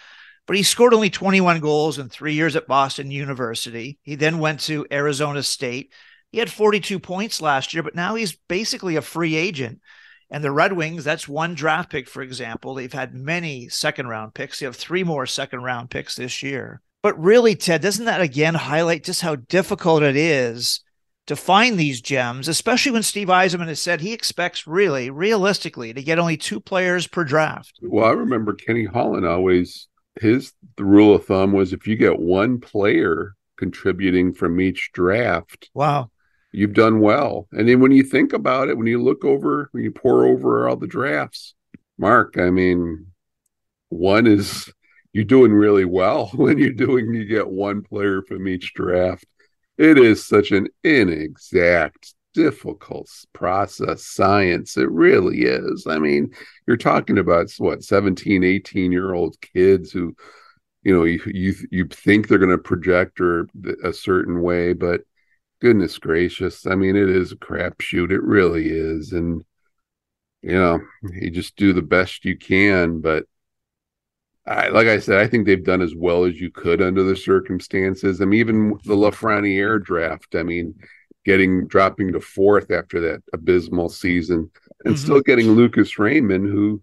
but 0.50 0.58
he 0.58 0.64
scored 0.64 0.96
only 0.96 1.12
21 1.12 1.60
goals 1.60 2.00
in 2.00 2.10
three 2.10 2.34
years 2.34 2.56
at 2.56 2.66
Boston 2.66 3.12
University. 3.12 4.00
He 4.02 4.16
then 4.16 4.40
went 4.40 4.62
to 4.62 4.88
Arizona 4.92 5.44
State. 5.44 5.94
He 6.32 6.40
had 6.40 6.52
42 6.52 6.98
points 6.98 7.40
last 7.40 7.72
year, 7.72 7.84
but 7.84 7.94
now 7.94 8.16
he's 8.16 8.36
basically 8.48 8.96
a 8.96 9.04
free 9.04 9.36
agent. 9.36 9.80
And 10.32 10.44
the 10.44 10.52
Red 10.52 10.74
Wings, 10.74 11.04
that's 11.04 11.28
one 11.28 11.56
draft 11.56 11.92
pick, 11.92 12.08
for 12.08 12.22
example. 12.22 12.76
They've 12.76 12.94
had 12.94 13.16
many 13.16 13.68
second 13.68 14.08
round 14.08 14.34
picks. 14.36 14.60
They 14.60 14.66
have 14.66 14.76
three 14.76 15.04
more 15.04 15.26
second 15.26 15.64
round 15.64 15.90
picks 15.90 16.16
this 16.16 16.44
year. 16.44 16.82
But 17.02 17.20
really, 17.20 17.56
Ted, 17.56 17.82
doesn't 17.82 18.06
that 18.06 18.22
again 18.22 18.56
highlight 18.56 19.04
just 19.04 19.22
how 19.22 19.36
difficult 19.36 20.04
it 20.04 20.16
is 20.16 20.82
to 21.28 21.36
find 21.36 21.80
these 21.80 22.02
gems, 22.02 22.48
especially 22.48 22.92
when 22.92 23.04
Steve 23.04 23.30
Yzerman 23.30 23.68
has 23.68 23.82
said 23.82 24.02
he 24.02 24.14
expects 24.14 24.68
really, 24.68 25.10
realistically, 25.10 25.94
to 25.94 26.04
get 26.04 26.20
only 26.20 26.38
two 26.38 26.60
players 26.60 27.08
per 27.08 27.24
draft? 27.24 27.80
Well, 27.82 28.06
I 28.06 28.12
remember 28.12 28.54
Kenny 28.54 28.86
Holland 28.86 29.26
always 29.26 29.88
his 30.20 30.54
the 30.76 30.84
rule 30.84 31.16
of 31.16 31.26
thumb 31.26 31.54
was 31.54 31.72
if 31.72 31.88
you 31.88 31.96
get 31.96 32.20
one 32.20 32.60
player 32.60 33.36
contributing 33.58 34.34
from 34.34 34.60
each 34.60 34.92
draft, 34.94 35.70
wow, 35.74 36.10
you've 36.52 36.74
done 36.74 37.00
well. 37.00 37.48
And 37.52 37.68
then 37.68 37.80
when 37.80 37.92
you 37.92 38.04
think 38.04 38.34
about 38.34 38.70
it, 38.70 38.78
when 38.78 38.88
you 38.88 39.02
look 39.02 39.24
over, 39.24 39.70
when 39.72 39.84
you 39.84 39.92
pour 39.92 40.26
over 40.26 40.68
all 40.68 40.76
the 40.76 40.88
drafts, 40.88 41.54
Mark, 41.98 42.38
I 42.38 42.50
mean, 42.50 43.08
one 43.90 44.28
is 44.28 44.72
you're 45.14 45.26
doing 45.26 45.54
really 45.54 45.86
well 45.86 46.28
when 46.36 46.58
you're 46.58 46.72
doing 46.72 47.14
you 47.14 47.26
get 47.26 47.50
one 47.50 47.82
player 47.84 48.22
from 48.22 48.48
each 48.48 48.74
draft. 48.74 49.26
It 49.78 49.98
is 49.98 50.26
such 50.26 50.52
an 50.52 50.68
inexact 50.84 52.14
difficult 52.34 53.10
process 53.34 54.06
science 54.06 54.78
it 54.78 54.90
really 54.92 55.42
is 55.42 55.88
i 55.90 55.98
mean 55.98 56.32
you're 56.68 56.78
talking 56.78 57.18
about 57.18 57.52
what 57.58 57.84
17 57.84 58.44
18 58.44 58.92
year 58.92 59.14
old 59.16 59.36
kids 59.42 59.92
who 59.92 60.16
you 60.84 60.96
know 60.96 61.06
you 61.06 61.20
you, 61.26 61.56
you 61.72 61.86
think 61.86 62.28
they're 62.28 62.38
going 62.38 62.52
to 62.52 62.58
project 62.60 63.20
or 63.20 63.48
a 63.84 63.92
certain 63.92 64.42
way 64.42 64.74
but 64.74 65.02
goodness 65.62 65.98
gracious 65.98 66.66
i 66.66 66.76
mean 66.76 66.96
it 66.96 67.10
is 67.10 67.32
a 67.32 67.38
crapshoot 67.38 68.12
it 68.12 68.24
really 68.24 68.70
is 68.70 69.12
and 69.12 69.44
you 70.42 70.54
know 70.54 70.80
you 71.14 71.30
just 71.30 71.56
do 71.56 71.74
the 71.74 71.82
best 71.82 72.26
you 72.26 72.38
can 72.38 73.02
but 73.02 73.26
I, 74.50 74.70
like 74.70 74.88
I 74.88 74.98
said, 74.98 75.20
I 75.20 75.28
think 75.28 75.46
they've 75.46 75.64
done 75.64 75.82
as 75.82 75.94
well 75.96 76.26
as 76.26 76.42
you 76.42 76.50
could 76.50 76.82
under 76.82 77.04
the 77.04 77.16
circumstances. 77.16 78.20
I 78.20 78.26
mean, 78.26 78.40
even 78.40 78.70
the 78.84 78.96
Lafreniere 78.96 79.84
draft. 79.84 80.34
I 80.34 80.42
mean, 80.42 80.74
getting 81.24 81.68
dropping 81.68 82.14
to 82.14 82.20
fourth 82.20 82.72
after 82.72 83.00
that 83.00 83.22
abysmal 83.32 83.90
season 83.90 84.50
and 84.86 84.96
mm-hmm. 84.96 85.04
still 85.04 85.22
getting 85.22 85.52
Lucas 85.52 86.00
Raymond, 86.00 86.48
who, 86.48 86.82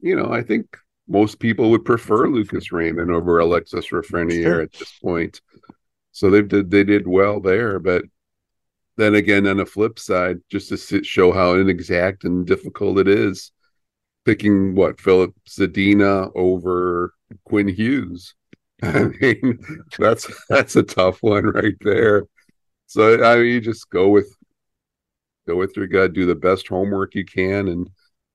you 0.00 0.16
know, 0.16 0.32
I 0.32 0.42
think 0.42 0.78
most 1.06 1.38
people 1.38 1.70
would 1.70 1.84
prefer 1.84 2.28
Lucas 2.28 2.72
Raymond 2.72 3.10
over 3.10 3.38
Alexis 3.38 3.88
Lafreniere 3.88 4.42
sure. 4.42 4.60
at 4.62 4.72
this 4.72 4.98
point. 5.02 5.42
So 6.18 6.30
they 6.30 6.42
did 6.42 6.72
they 6.72 6.82
did 6.82 7.06
well 7.06 7.40
there, 7.40 7.78
but 7.78 8.02
then 8.96 9.14
again, 9.14 9.46
on 9.46 9.58
the 9.58 9.66
flip 9.66 10.00
side, 10.00 10.38
just 10.50 10.68
to 10.70 10.76
sit, 10.76 11.06
show 11.06 11.30
how 11.30 11.54
inexact 11.54 12.24
and 12.24 12.44
difficult 12.44 12.98
it 12.98 13.06
is, 13.06 13.52
picking 14.24 14.74
what 14.74 15.00
Filip 15.00 15.32
Zadina 15.48 16.32
over 16.34 17.14
Quinn 17.44 17.68
Hughes. 17.68 18.34
I 18.82 19.04
mean, 19.20 19.60
that's 19.96 20.28
that's 20.48 20.74
a 20.74 20.82
tough 20.82 21.22
one 21.22 21.44
right 21.46 21.76
there. 21.82 22.24
So 22.88 23.22
I 23.22 23.36
mean, 23.36 23.46
you 23.46 23.60
just 23.60 23.88
go 23.88 24.08
with 24.08 24.34
go 25.46 25.54
with 25.54 25.76
your 25.76 25.86
gut, 25.86 26.14
do 26.14 26.26
the 26.26 26.34
best 26.34 26.66
homework 26.66 27.14
you 27.14 27.24
can, 27.24 27.68
and 27.68 27.88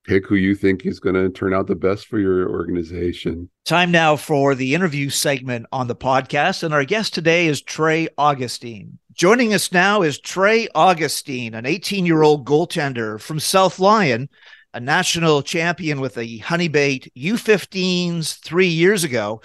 pick 0.04 0.28
who 0.28 0.36
you 0.36 0.56
think 0.56 0.86
is 0.86 1.00
going 1.00 1.16
to 1.16 1.30
turn 1.30 1.54
out 1.54 1.68
the 1.68 1.76
best 1.76 2.08
for 2.08 2.20
your 2.20 2.50
organization. 2.50 3.50
Time 3.66 3.92
now 3.92 4.16
for 4.16 4.56
the 4.56 4.76
interview 4.76 5.10
segment 5.10 5.66
on 5.72 5.88
the 5.88 5.96
podcast, 5.96 6.64
and 6.64 6.74
our 6.74 6.86
guest 6.86 7.14
today 7.14 7.48
is 7.48 7.62
Trey 7.62 8.08
Augustine. 8.18 9.00
Joining 9.14 9.54
us 9.54 9.72
now 9.72 10.02
is 10.02 10.20
Trey 10.20 10.68
Augustine, 10.76 11.54
an 11.54 11.66
18-year-old 11.66 12.46
goaltender 12.46 13.20
from 13.20 13.40
South 13.40 13.80
Lyon, 13.80 14.30
a 14.74 14.80
national 14.80 15.44
champion 15.44 16.02
with 16.02 16.16
the 16.16 16.40
Honeybaked 16.40 17.10
U15s 17.16 18.40
three 18.40 18.68
years 18.68 19.04
ago 19.04 19.42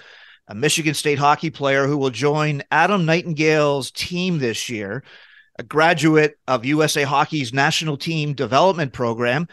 a 0.49 0.55
Michigan 0.55 0.95
State 0.95 1.19
hockey 1.19 1.51
player 1.51 1.85
who 1.85 1.97
will 1.97 2.09
join 2.09 2.63
Adam 2.71 3.05
Nightingale's 3.05 3.91
team 3.91 4.39
this 4.39 4.67
year, 4.67 5.03
a 5.59 5.63
graduate 5.63 6.39
of 6.47 6.65
USA 6.65 7.03
Hockey's 7.03 7.53
national 7.53 7.97
team 7.97 8.33
development 8.33 8.91
program, 8.91 9.47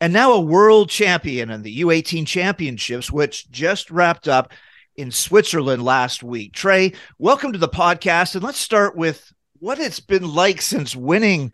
and 0.00 0.12
now 0.12 0.32
a 0.32 0.40
world 0.40 0.88
champion 0.88 1.50
in 1.50 1.62
the 1.62 1.80
U18 1.80 2.26
championships, 2.26 3.10
which 3.10 3.50
just 3.50 3.90
wrapped 3.90 4.28
up 4.28 4.52
in 4.96 5.10
Switzerland 5.10 5.84
last 5.84 6.22
week. 6.22 6.54
Trey, 6.54 6.92
welcome 7.18 7.52
to 7.52 7.58
the 7.58 7.68
podcast. 7.68 8.34
And 8.34 8.42
let's 8.42 8.58
start 8.58 8.96
with 8.96 9.30
what 9.58 9.78
it's 9.78 10.00
been 10.00 10.34
like 10.34 10.62
since 10.62 10.96
winning 10.96 11.52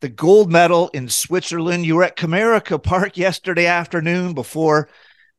the 0.00 0.08
gold 0.08 0.50
medal 0.50 0.90
in 0.94 1.08
Switzerland. 1.08 1.84
You 1.84 1.96
were 1.96 2.04
at 2.04 2.16
Comerica 2.16 2.80
Park 2.80 3.16
yesterday 3.16 3.66
afternoon 3.66 4.32
before 4.32 4.88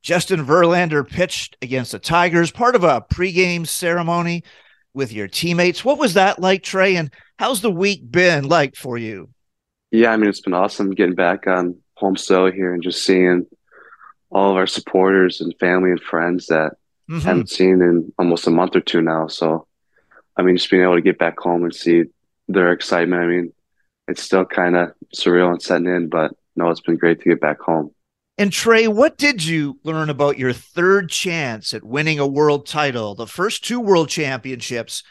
Justin 0.01 0.45
Verlander 0.45 1.09
pitched 1.09 1.55
against 1.61 1.93
the 1.93 1.99
Tigers, 1.99 2.51
part 2.51 2.75
of 2.75 2.83
a 2.83 3.01
pregame 3.01 3.65
ceremony 3.65 4.43
with 4.93 5.13
your 5.13 5.29
teammates. 5.29 5.85
What 5.85 5.97
was 5.97 6.15
that 6.15 6.39
like, 6.39 6.63
Trey? 6.63 6.97
And 6.97 7.13
how's 7.37 7.61
the 7.61 7.71
week 7.71 8.09
been 8.11 8.49
like 8.49 8.75
for 8.75 8.97
you? 8.97 9.29
Yeah, 9.91 10.11
I 10.11 10.17
mean, 10.17 10.29
it's 10.29 10.41
been 10.41 10.53
awesome 10.53 10.91
getting 10.91 11.15
back 11.15 11.47
on 11.47 11.77
home 11.99 12.15
soil 12.15 12.51
here 12.51 12.73
and 12.73 12.81
just 12.81 13.03
seeing 13.03 13.45
all 14.31 14.51
of 14.51 14.57
our 14.57 14.67
supporters 14.67 15.41
and 15.41 15.53
family 15.59 15.91
and 15.91 16.01
friends 16.01 16.47
that 16.47 16.73
mm-hmm. 17.09 17.19
haven't 17.19 17.49
seen 17.49 17.81
in 17.81 18.11
almost 18.17 18.47
a 18.47 18.51
month 18.51 18.75
or 18.75 18.81
two 18.81 19.01
now. 19.01 19.27
So, 19.27 19.67
I 20.37 20.41
mean, 20.41 20.55
just 20.55 20.71
being 20.71 20.83
able 20.83 20.95
to 20.95 21.01
get 21.01 21.19
back 21.19 21.39
home 21.39 21.63
and 21.63 21.75
see 21.75 22.03
their 22.47 22.71
excitement. 22.71 23.21
I 23.21 23.27
mean, 23.27 23.53
it's 24.07 24.23
still 24.23 24.45
kind 24.45 24.75
of 24.75 24.93
surreal 25.15 25.51
and 25.51 25.61
setting 25.61 25.87
in, 25.87 26.09
but 26.09 26.31
no, 26.55 26.69
it's 26.69 26.81
been 26.81 26.97
great 26.97 27.21
to 27.21 27.29
get 27.29 27.41
back 27.41 27.59
home. 27.59 27.91
And 28.37 28.53
Trey, 28.53 28.87
what 28.87 29.17
did 29.17 29.43
you 29.43 29.79
learn 29.83 30.09
about 30.09 30.39
your 30.39 30.53
third 30.53 31.09
chance 31.09 31.73
at 31.73 31.83
winning 31.83 32.19
a 32.19 32.27
world 32.27 32.65
title? 32.65 33.13
The 33.13 33.27
first 33.27 33.65
two 33.65 33.81
world 33.81 34.07
championships, 34.07 35.03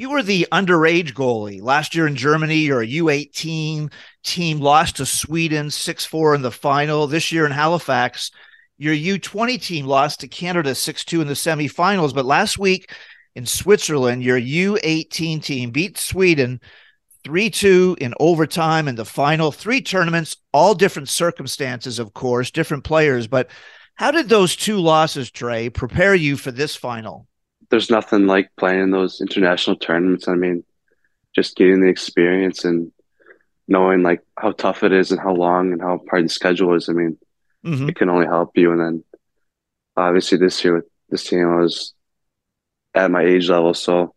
you 0.00 0.08
were 0.08 0.22
the 0.22 0.48
underage 0.50 1.12
goalie. 1.12 1.60
Last 1.60 1.94
year 1.94 2.06
in 2.06 2.16
Germany, 2.16 2.56
you're 2.56 2.80
a 2.80 2.86
U18 2.86 3.92
team, 4.24 4.58
lost 4.58 4.96
to 4.96 5.04
Sweden 5.04 5.70
6 5.70 6.06
4 6.06 6.36
in 6.36 6.40
the 6.40 6.50
final. 6.50 7.06
This 7.06 7.30
year 7.30 7.44
in 7.44 7.52
Halifax, 7.52 8.30
your 8.78 8.94
U20 8.94 9.60
team 9.60 9.84
lost 9.84 10.20
to 10.20 10.28
Canada 10.28 10.74
6 10.74 11.04
2 11.04 11.20
in 11.20 11.26
the 11.26 11.34
semifinals. 11.34 12.14
But 12.14 12.24
last 12.24 12.58
week 12.58 12.94
in 13.36 13.44
Switzerland, 13.44 14.22
your 14.22 14.40
U18 14.40 15.42
team 15.42 15.70
beat 15.70 15.98
Sweden 15.98 16.62
3 17.24 17.50
2 17.50 17.98
in 18.00 18.14
overtime 18.18 18.88
in 18.88 18.94
the 18.94 19.04
final. 19.04 19.52
Three 19.52 19.82
tournaments, 19.82 20.38
all 20.54 20.72
different 20.74 21.10
circumstances, 21.10 21.98
of 21.98 22.14
course, 22.14 22.50
different 22.50 22.84
players. 22.84 23.26
But 23.26 23.50
how 23.96 24.12
did 24.12 24.30
those 24.30 24.56
two 24.56 24.78
losses, 24.78 25.30
Trey, 25.30 25.68
prepare 25.68 26.14
you 26.14 26.38
for 26.38 26.52
this 26.52 26.74
final? 26.74 27.28
There's 27.70 27.90
nothing 27.90 28.26
like 28.26 28.50
playing 28.56 28.90
those 28.90 29.20
international 29.20 29.76
tournaments. 29.76 30.28
I 30.28 30.34
mean, 30.34 30.64
just 31.34 31.56
getting 31.56 31.80
the 31.80 31.88
experience 31.88 32.64
and 32.64 32.92
knowing 33.68 34.02
like 34.02 34.22
how 34.36 34.52
tough 34.52 34.82
it 34.82 34.92
is 34.92 35.12
and 35.12 35.20
how 35.20 35.32
long 35.32 35.72
and 35.72 35.80
how 35.80 36.00
hard 36.10 36.24
the 36.24 36.28
schedule 36.28 36.74
is. 36.74 36.88
I 36.88 36.92
mean, 36.92 37.16
mm-hmm. 37.64 37.88
it 37.88 37.96
can 37.96 38.10
only 38.10 38.26
help 38.26 38.56
you. 38.56 38.72
And 38.72 38.80
then 38.80 39.04
obviously 39.96 40.38
this 40.38 40.62
year 40.64 40.74
with 40.76 40.86
this 41.08 41.24
team, 41.24 41.46
I 41.48 41.60
was 41.60 41.94
at 42.94 43.10
my 43.10 43.22
age 43.22 43.48
level. 43.48 43.74
So 43.74 44.14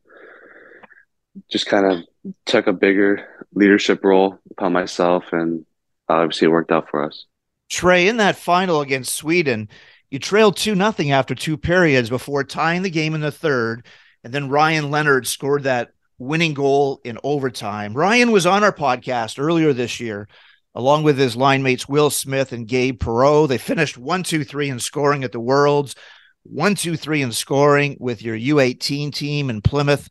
just 1.51 1.67
kind 1.67 1.85
of 1.85 1.99
took 2.45 2.67
a 2.67 2.73
bigger 2.73 3.27
leadership 3.53 4.03
role 4.03 4.39
upon 4.51 4.73
myself, 4.73 5.25
and 5.31 5.65
obviously 6.09 6.45
it 6.45 6.51
worked 6.51 6.71
out 6.71 6.89
for 6.89 7.05
us. 7.05 7.25
Trey, 7.69 8.07
in 8.07 8.17
that 8.17 8.35
final 8.35 8.81
against 8.81 9.15
Sweden, 9.15 9.69
you 10.13 10.19
trailed 10.19 10.55
2 10.55 10.75
nothing 10.75 11.09
after 11.09 11.33
two 11.33 11.57
periods 11.57 12.07
before 12.07 12.43
tying 12.43 12.83
the 12.83 12.91
game 12.91 13.15
in 13.15 13.21
the 13.21 13.31
third. 13.31 13.83
And 14.23 14.31
then 14.31 14.47
Ryan 14.47 14.91
Leonard 14.91 15.25
scored 15.25 15.63
that 15.63 15.89
winning 16.19 16.53
goal 16.53 17.01
in 17.03 17.17
overtime. 17.23 17.95
Ryan 17.95 18.31
was 18.31 18.45
on 18.45 18.63
our 18.63 18.71
podcast 18.71 19.39
earlier 19.39 19.73
this 19.73 19.99
year, 19.99 20.27
along 20.75 21.01
with 21.01 21.17
his 21.17 21.35
line 21.35 21.63
mates 21.63 21.89
Will 21.89 22.11
Smith 22.11 22.51
and 22.51 22.67
Gabe 22.67 22.99
Perreault. 22.99 23.47
They 23.47 23.57
finished 23.57 23.97
1 23.97 24.21
2 24.21 24.43
3 24.43 24.69
in 24.69 24.79
scoring 24.79 25.23
at 25.23 25.31
the 25.31 25.39
Worlds, 25.39 25.95
1 26.43 26.75
2 26.75 26.95
3 26.95 27.23
in 27.23 27.31
scoring 27.31 27.97
with 27.99 28.21
your 28.21 28.37
U18 28.37 29.11
team 29.11 29.49
in 29.49 29.63
Plymouth. 29.63 30.09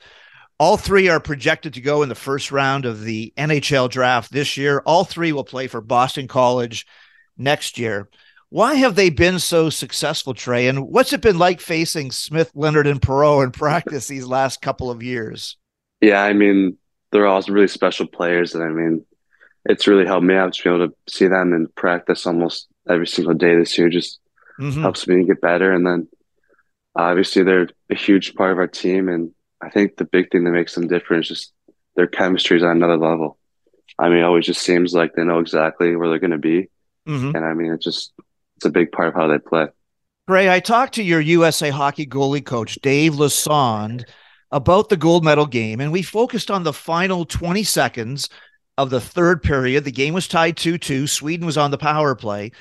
All 0.59 0.77
three 0.77 1.11
are 1.11 1.21
projected 1.21 1.75
to 1.75 1.81
go 1.81 2.03
in 2.03 2.09
the 2.09 2.17
first 2.17 2.51
round 2.51 2.87
of 2.87 3.05
the 3.05 3.33
NHL 3.39 3.89
draft 3.89 4.33
this 4.33 4.57
year. 4.57 4.83
All 4.85 5.05
three 5.05 5.31
will 5.31 5.45
play 5.45 5.69
for 5.69 5.81
Boston 5.81 6.27
College 6.27 6.89
next 7.39 7.79
year. 7.79 8.09
Why 8.53 8.75
have 8.75 8.97
they 8.97 9.09
been 9.09 9.39
so 9.39 9.71
successful, 9.71 10.35
Trey? 10.35 10.69
And 10.69 10.87
what's 10.89 11.15
it 11.15 11.23
been 11.23 11.39
like 11.39 11.59
facing 11.59 12.11
Smith, 12.11 12.53
Leonard, 12.55 12.87
and 12.87 13.01
Perreault 13.01 13.45
in 13.45 13.51
practice 13.51 14.09
these 14.09 14.27
last 14.27 14.61
couple 14.61 14.91
of 14.91 15.03
years? 15.03 15.57
Yeah, 16.03 16.23
I 16.23 16.35
mean, 16.35 16.77
they're 17.13 17.27
all 17.27 17.41
really 17.49 17.67
special 17.67 18.07
players. 18.07 18.55
And 18.55 18.63
I 18.63 18.69
mean, 18.69 19.07
it's 19.65 19.87
really 19.87 20.05
helped 20.05 20.27
me 20.27 20.35
out 20.35 20.53
to 20.53 20.63
be 20.63 20.69
able 20.69 20.89
to 20.89 20.95
see 21.09 21.29
them 21.29 21.55
in 21.55 21.67
practice 21.69 22.27
almost 22.27 22.69
every 22.87 23.07
single 23.07 23.33
day 23.33 23.57
this 23.57 23.79
year. 23.79 23.89
Just 23.89 24.21
mm-hmm. 24.61 24.83
helps 24.83 25.09
me 25.09 25.25
get 25.25 25.41
better. 25.41 25.73
And 25.73 25.87
then 25.87 26.09
obviously, 26.95 27.45
they're 27.45 27.71
a 27.89 27.95
huge 27.95 28.35
part 28.35 28.53
of 28.53 28.59
our 28.59 28.69
team. 28.69 29.09
And 29.09 29.31
I 29.63 29.71
think 29.71 29.97
the 29.97 30.05
big 30.05 30.31
thing 30.31 30.45
that 30.45 30.51
makes 30.51 30.75
them 30.75 30.89
different 30.89 31.25
is 31.25 31.29
just 31.29 31.53
their 31.97 32.07
chemistry 32.07 32.59
is 32.59 32.63
on 32.63 32.77
another 32.77 32.99
level. 32.99 33.39
I 33.99 34.11
mean, 34.11 34.19
it 34.19 34.25
always 34.25 34.45
just 34.45 34.61
seems 34.61 34.93
like 34.93 35.15
they 35.15 35.25
know 35.25 35.39
exactly 35.39 35.97
where 35.97 36.11
they're 36.11 36.19
going 36.19 36.33
to 36.33 36.39
be, 36.39 36.69
mm-hmm. 37.09 37.35
and 37.35 37.47
I 37.47 37.55
mean, 37.55 37.73
it 37.73 37.81
just 37.81 38.13
it's 38.62 38.69
a 38.69 38.71
big 38.71 38.92
part 38.92 39.09
of 39.09 39.14
how 39.14 39.26
they 39.26 39.38
play. 39.38 39.66
Trey, 40.28 40.49
I 40.49 40.61
talked 40.61 40.95
to 40.95 41.02
your 41.02 41.21
USA 41.21 41.71
Hockey 41.71 42.07
goalie 42.07 42.45
coach 42.45 42.76
Dave 42.76 43.14
Lassonde 43.14 44.04
about 44.52 44.88
the 44.88 44.97
gold 44.97 45.25
medal 45.25 45.47
game, 45.47 45.81
and 45.81 45.90
we 45.90 46.02
focused 46.02 46.49
on 46.49 46.62
the 46.62 46.73
final 46.73 47.25
20 47.25 47.64
seconds 47.64 48.28
of 48.78 48.90
the 48.90 49.00
third 49.00 49.42
period. 49.42 49.85
The 49.85 49.90
game 49.90 50.14
was 50.14 50.28
tied 50.28 50.57
2 50.57 50.78
2. 50.78 51.09
Sweden 51.09 51.45
was 51.45 51.59
on 51.59 51.73
the 51.73 51.78
power 51.78 52.14
play. 52.14 52.52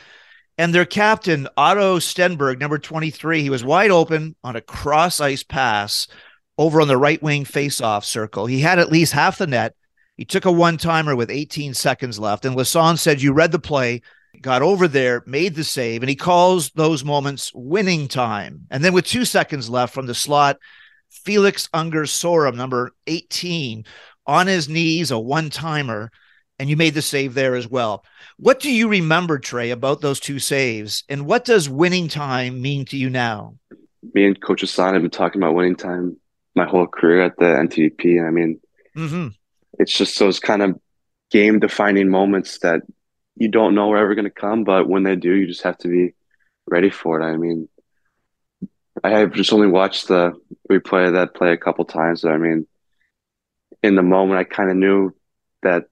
And 0.58 0.74
their 0.74 0.86
captain, 0.86 1.48
Otto 1.56 2.00
Stenberg, 2.00 2.60
number 2.60 2.80
23, 2.80 3.44
he 3.44 3.50
was 3.50 3.64
wide 3.64 3.92
open 3.92 4.36
on 4.44 4.56
a 4.56 4.62
cross 4.62 5.20
ice 5.22 5.44
pass 5.44 6.08
over 6.58 6.82
on 6.82 6.88
the 6.88 6.98
right 6.98 7.22
wing 7.22 7.46
faceoff 7.46 8.04
circle. 8.04 8.48
He 8.48 8.60
had 8.60 8.80
at 8.80 8.92
least 8.92 9.14
half 9.14 9.38
the 9.38 9.48
net. 9.48 9.76
He 10.18 10.26
took 10.26 10.46
a 10.46 10.52
one 10.52 10.78
timer 10.78 11.16
with 11.16 11.30
18 11.30 11.74
seconds 11.74 12.20
left. 12.20 12.46
And 12.46 12.56
Lassonde 12.56 13.00
said, 13.00 13.22
You 13.22 13.34
read 13.34 13.52
the 13.52 13.60
play, 13.60 14.02
got 14.40 14.62
over 14.62 14.88
there, 14.88 15.24
made 15.26 15.56
the 15.56 15.64
save, 15.64 16.04
and 16.04 16.10
he 16.10 16.16
calls 16.16 16.70
those 16.72 17.04
moments 17.04 17.52
winning 17.54 18.08
time. 18.08 18.68
And 18.70 18.84
then 18.84 18.94
with 18.94 19.06
two 19.06 19.26
seconds 19.26 19.70
left 19.70 19.94
from 19.94 20.06
the 20.06 20.16
slot, 20.16 20.58
Felix 21.10 21.68
Unger 21.74 22.04
Sorum, 22.04 22.56
number 22.56 22.92
18, 23.08 23.86
on 24.26 24.48
his 24.48 24.70
knees, 24.70 25.12
a 25.12 25.20
one 25.20 25.50
timer, 25.50 26.12
and 26.58 26.70
you 26.70 26.78
made 26.78 26.94
the 26.94 27.02
save 27.02 27.34
there 27.34 27.56
as 27.56 27.68
well. 27.68 28.06
What 28.38 28.60
do 28.60 28.72
you 28.72 28.88
remember, 28.88 29.40
Trey, 29.40 29.72
about 29.72 30.02
those 30.02 30.20
two 30.20 30.40
saves? 30.40 31.04
And 31.10 31.26
what 31.26 31.44
does 31.44 31.68
winning 31.68 32.08
time 32.08 32.62
mean 32.62 32.86
to 32.86 32.98
you 32.98 33.10
now? 33.10 33.56
Me 34.14 34.26
and 34.26 34.42
Coach 34.42 34.62
Lassonde 34.62 34.94
have 34.94 35.02
been 35.02 35.12
talking 35.12 35.42
about 35.42 35.56
winning 35.56 35.76
time 35.76 36.18
my 36.56 36.66
whole 36.66 36.88
career 36.88 37.24
at 37.24 37.38
the 37.38 37.46
NTDP. 37.46 38.18
And 38.18 38.28
I 38.28 38.30
mean, 38.30 38.60
mm-hmm. 38.96 39.28
it's 39.80 39.96
just 39.96 40.20
those 40.20 40.40
kind 40.40 40.62
of 40.62 40.80
game 41.32 41.60
defining 41.60 42.10
moments 42.10 42.60
that 42.60 42.82
you 43.36 43.50
don't 43.50 43.76
know 43.76 43.92
are 43.92 43.98
ever 43.98 44.16
going 44.16 44.26
to 44.26 44.32
come, 44.32 44.64
but 44.64 44.88
when 44.88 45.04
they 45.04 45.16
do, 45.16 45.34
you 45.34 45.48
just 45.48 45.64
have 45.64 45.78
to 45.80 45.88
be 45.88 46.14
ready 46.68 46.90
for 46.90 47.20
it. 47.20 47.26
I 47.26 47.38
mean, 47.38 47.68
I 49.04 49.12
have 49.12 49.34
just 49.34 49.54
only 49.54 49.68
watched 49.68 50.08
the 50.08 50.34
replay 50.70 51.08
of 51.08 51.14
that 51.14 51.34
play 51.34 51.52
a 51.52 51.58
couple 51.58 51.86
times. 51.86 52.22
But 52.22 52.34
I 52.34 52.38
mean, 52.38 52.68
in 53.82 53.96
the 53.96 54.04
moment, 54.04 54.40
I 54.40 54.44
kind 54.44 54.70
of 54.70 54.78
knew 54.78 55.16
that 55.64 55.86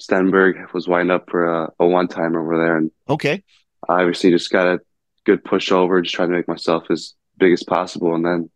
Stenberg 0.00 0.72
was 0.72 0.86
winding 0.86 1.14
up 1.14 1.30
for 1.30 1.46
a, 1.46 1.72
a 1.80 1.86
one 1.86 2.08
time 2.08 2.36
over 2.36 2.56
there. 2.56 2.76
And 2.76 2.90
okay, 3.08 3.42
I 3.88 4.00
obviously 4.00 4.30
just 4.30 4.50
got 4.50 4.66
a 4.66 4.80
good 5.24 5.44
push 5.44 5.72
over, 5.72 6.00
just 6.02 6.14
trying 6.14 6.28
to 6.30 6.36
make 6.36 6.48
myself 6.48 6.84
as 6.90 7.14
big 7.36 7.52
as 7.52 7.62
possible. 7.62 8.14
And 8.14 8.24
then 8.24 8.50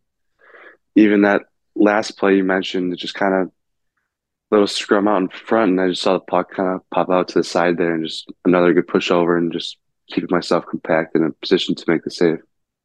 even 0.95 1.23
that 1.23 1.43
last 1.75 2.17
play 2.17 2.35
you 2.35 2.43
mentioned, 2.43 2.93
it 2.93 2.97
just 2.97 3.15
kind 3.15 3.33
of 3.33 3.51
little 4.51 4.67
scrum 4.67 5.07
out 5.07 5.21
in 5.21 5.29
front, 5.29 5.71
and 5.71 5.81
I 5.81 5.89
just 5.89 6.01
saw 6.01 6.13
the 6.13 6.19
puck 6.21 6.51
kind 6.51 6.75
of 6.75 6.89
pop 6.89 7.09
out 7.09 7.27
to 7.29 7.39
the 7.39 7.43
side 7.43 7.77
there, 7.77 7.93
and 7.93 8.05
just 8.05 8.31
another 8.45 8.73
good 8.73 8.87
push 8.87 9.11
over, 9.11 9.37
and 9.37 9.51
just 9.51 9.77
keeping 10.09 10.29
myself 10.31 10.65
compact 10.69 11.15
in 11.15 11.23
a 11.23 11.31
position 11.31 11.75
to 11.75 11.83
make 11.87 12.03
the 12.03 12.11
save. 12.11 12.39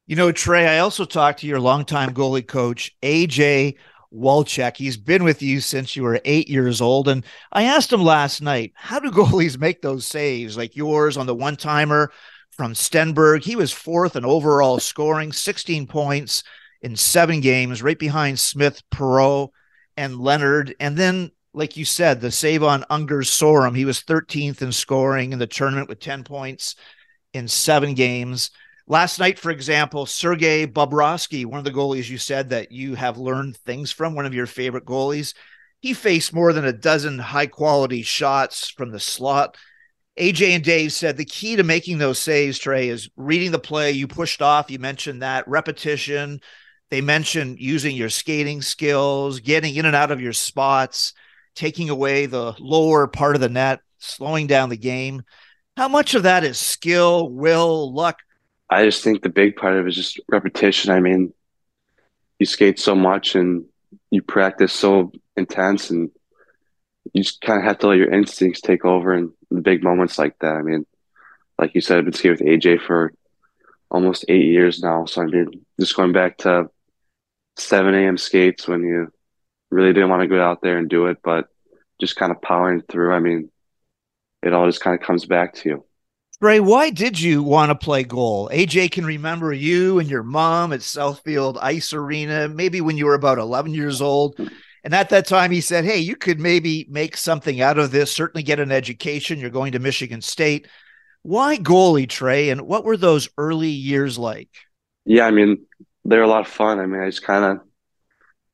You 0.07 0.15
know, 0.15 0.31
Trey, 0.31 0.67
I 0.67 0.79
also 0.79 1.05
talked 1.05 1.39
to 1.39 1.47
your 1.47 1.59
longtime 1.59 2.13
goalie 2.13 2.45
coach, 2.45 2.95
AJ 3.01 3.75
Walchek. 4.13 4.77
He's 4.77 4.97
been 4.97 5.23
with 5.23 5.41
you 5.41 5.59
since 5.59 5.95
you 5.95 6.03
were 6.03 6.21
eight 6.25 6.47
years 6.47 6.81
old. 6.81 7.07
And 7.07 7.25
I 7.51 7.63
asked 7.63 7.91
him 7.91 8.03
last 8.03 8.41
night, 8.41 8.73
how 8.75 8.99
do 8.99 9.11
goalies 9.11 9.57
make 9.57 9.81
those 9.81 10.05
saves 10.05 10.57
like 10.57 10.75
yours 10.75 11.17
on 11.17 11.25
the 11.25 11.35
one 11.35 11.55
timer 11.55 12.11
from 12.51 12.73
Stenberg? 12.73 13.43
He 13.43 13.55
was 13.55 13.71
fourth 13.71 14.15
in 14.15 14.25
overall 14.25 14.79
scoring, 14.79 15.31
16 15.31 15.87
points 15.87 16.43
in 16.81 16.95
seven 16.95 17.41
games, 17.41 17.81
right 17.81 17.97
behind 17.97 18.39
Smith, 18.39 18.81
Perreault, 18.93 19.49
and 19.97 20.19
Leonard. 20.19 20.75
And 20.79 20.97
then, 20.97 21.31
like 21.55 21.77
you 21.77 21.85
said, 21.85 22.19
the 22.19 22.31
save 22.31 22.63
on 22.63 22.85
Unger's 22.89 23.29
Sorum, 23.29 23.75
he 23.75 23.85
was 23.85 24.03
13th 24.03 24.61
in 24.61 24.71
scoring 24.71 25.31
in 25.31 25.39
the 25.39 25.47
tournament 25.47 25.87
with 25.87 25.99
10 25.99 26.23
points 26.23 26.75
in 27.33 27.47
seven 27.47 27.93
games. 27.93 28.51
Last 28.87 29.19
night, 29.19 29.39
for 29.39 29.51
example, 29.51 30.05
Sergei 30.05 30.67
Bobrovsky, 30.67 31.45
one 31.45 31.57
of 31.57 31.63
the 31.63 31.71
goalies 31.71 32.09
you 32.09 32.17
said 32.17 32.49
that 32.49 32.71
you 32.71 32.95
have 32.95 33.17
learned 33.17 33.57
things 33.57 33.91
from, 33.91 34.13
one 34.13 34.25
of 34.25 34.33
your 34.33 34.45
favorite 34.45 34.85
goalies, 34.85 35.33
he 35.79 35.93
faced 35.93 36.33
more 36.33 36.51
than 36.51 36.65
a 36.65 36.73
dozen 36.73 37.19
high 37.19 37.47
quality 37.47 38.01
shots 38.01 38.69
from 38.69 38.91
the 38.91 38.99
slot. 38.99 39.55
AJ 40.19 40.49
and 40.49 40.63
Dave 40.63 40.91
said 40.91 41.15
the 41.15 41.25
key 41.25 41.55
to 41.55 41.63
making 41.63 41.97
those 41.97 42.19
saves, 42.19 42.59
Trey, 42.59 42.89
is 42.89 43.09
reading 43.15 43.51
the 43.51 43.59
play. 43.59 43.91
You 43.91 44.07
pushed 44.07 44.41
off. 44.41 44.69
You 44.69 44.79
mentioned 44.79 45.21
that 45.21 45.47
repetition. 45.47 46.41
They 46.89 47.01
mentioned 47.01 47.59
using 47.59 47.95
your 47.95 48.09
skating 48.09 48.61
skills, 48.61 49.39
getting 49.39 49.75
in 49.75 49.85
and 49.85 49.95
out 49.95 50.11
of 50.11 50.21
your 50.21 50.33
spots, 50.33 51.13
taking 51.55 51.89
away 51.89 52.25
the 52.25 52.55
lower 52.59 53.07
part 53.07 53.35
of 53.35 53.41
the 53.41 53.49
net, 53.49 53.81
slowing 53.99 54.47
down 54.47 54.69
the 54.69 54.77
game. 54.77 55.23
How 55.77 55.87
much 55.87 56.13
of 56.13 56.23
that 56.23 56.43
is 56.43 56.57
skill, 56.57 57.29
will, 57.29 57.93
luck? 57.93 58.19
I 58.69 58.85
just 58.85 59.03
think 59.03 59.21
the 59.21 59.29
big 59.29 59.55
part 59.55 59.75
of 59.75 59.85
it 59.85 59.89
is 59.89 59.95
just 59.95 60.19
repetition. 60.29 60.91
I 60.91 60.99
mean, 60.99 61.33
you 62.39 62.45
skate 62.45 62.79
so 62.79 62.95
much 62.95 63.35
and 63.35 63.65
you 64.11 64.21
practice 64.21 64.73
so 64.73 65.11
intense, 65.37 65.89
and 65.89 66.09
you 67.13 67.23
just 67.23 67.41
kind 67.41 67.59
of 67.59 67.65
have 67.65 67.79
to 67.79 67.87
let 67.87 67.97
your 67.97 68.11
instincts 68.11 68.61
take 68.61 68.85
over 68.85 69.13
in 69.13 69.31
the 69.51 69.61
big 69.61 69.83
moments 69.83 70.17
like 70.17 70.37
that. 70.39 70.55
I 70.55 70.61
mean, 70.61 70.85
like 71.57 71.75
you 71.75 71.81
said, 71.81 71.97
I've 71.97 72.05
been 72.05 72.13
skating 72.13 72.31
with 72.31 72.61
AJ 72.61 72.81
for 72.81 73.13
almost 73.89 74.25
eight 74.27 74.45
years 74.45 74.81
now. 74.81 75.05
So 75.05 75.21
I 75.21 75.25
mean, 75.25 75.65
just 75.79 75.95
going 75.95 76.13
back 76.13 76.37
to 76.39 76.69
7 77.57 77.93
a.m. 77.93 78.17
skates 78.17 78.67
when 78.67 78.83
you 78.83 79.11
really 79.75 79.93
didn't 79.93 80.09
want 80.09 80.21
to 80.21 80.27
go 80.27 80.41
out 80.41 80.61
there 80.61 80.77
and 80.77 80.89
do 80.89 81.07
it, 81.07 81.17
but 81.23 81.47
just 81.99 82.15
kind 82.15 82.31
of 82.31 82.41
powering 82.41 82.81
through. 82.89 83.13
I 83.13 83.19
mean, 83.19 83.51
it 84.41 84.53
all 84.53 84.65
just 84.65 84.81
kind 84.81 84.99
of 84.99 85.05
comes 85.05 85.25
back 85.25 85.53
to 85.55 85.69
you. 85.69 85.85
Trey, 86.41 86.59
why 86.59 86.89
did 86.89 87.19
you 87.19 87.43
want 87.43 87.69
to 87.69 87.75
play 87.75 88.03
goal? 88.03 88.49
AJ 88.51 88.91
can 88.91 89.05
remember 89.05 89.53
you 89.53 89.99
and 89.99 90.09
your 90.09 90.23
mom 90.23 90.73
at 90.73 90.81
Southfield 90.81 91.57
Ice 91.61 91.93
Arena, 91.93 92.49
maybe 92.49 92.81
when 92.81 92.97
you 92.97 93.05
were 93.05 93.13
about 93.13 93.37
11 93.37 93.73
years 93.73 94.01
old. 94.01 94.37
And 94.83 94.93
at 94.93 95.09
that 95.09 95.27
time, 95.27 95.51
he 95.51 95.61
said, 95.61 95.85
Hey, 95.85 95.97
you 95.97 96.15
could 96.15 96.39
maybe 96.39 96.85
make 96.89 97.17
something 97.17 97.61
out 97.61 97.79
of 97.79 97.91
this, 97.91 98.11
certainly 98.11 98.43
get 98.43 98.59
an 98.59 98.71
education. 98.71 99.39
You're 99.39 99.49
going 99.49 99.71
to 99.73 99.79
Michigan 99.79 100.21
State. 100.21 100.67
Why 101.23 101.57
goalie, 101.57 102.07
Trey? 102.07 102.49
And 102.49 102.61
what 102.61 102.85
were 102.85 102.97
those 102.97 103.29
early 103.37 103.69
years 103.69 104.17
like? 104.17 104.49
Yeah, 105.05 105.25
I 105.25 105.31
mean, 105.31 105.65
they're 106.03 106.21
a 106.21 106.27
lot 106.27 106.41
of 106.41 106.47
fun. 106.47 106.79
I 106.79 106.85
mean, 106.85 107.01
I 107.01 107.07
just 107.07 107.23
kind 107.23 107.45
of, 107.45 107.65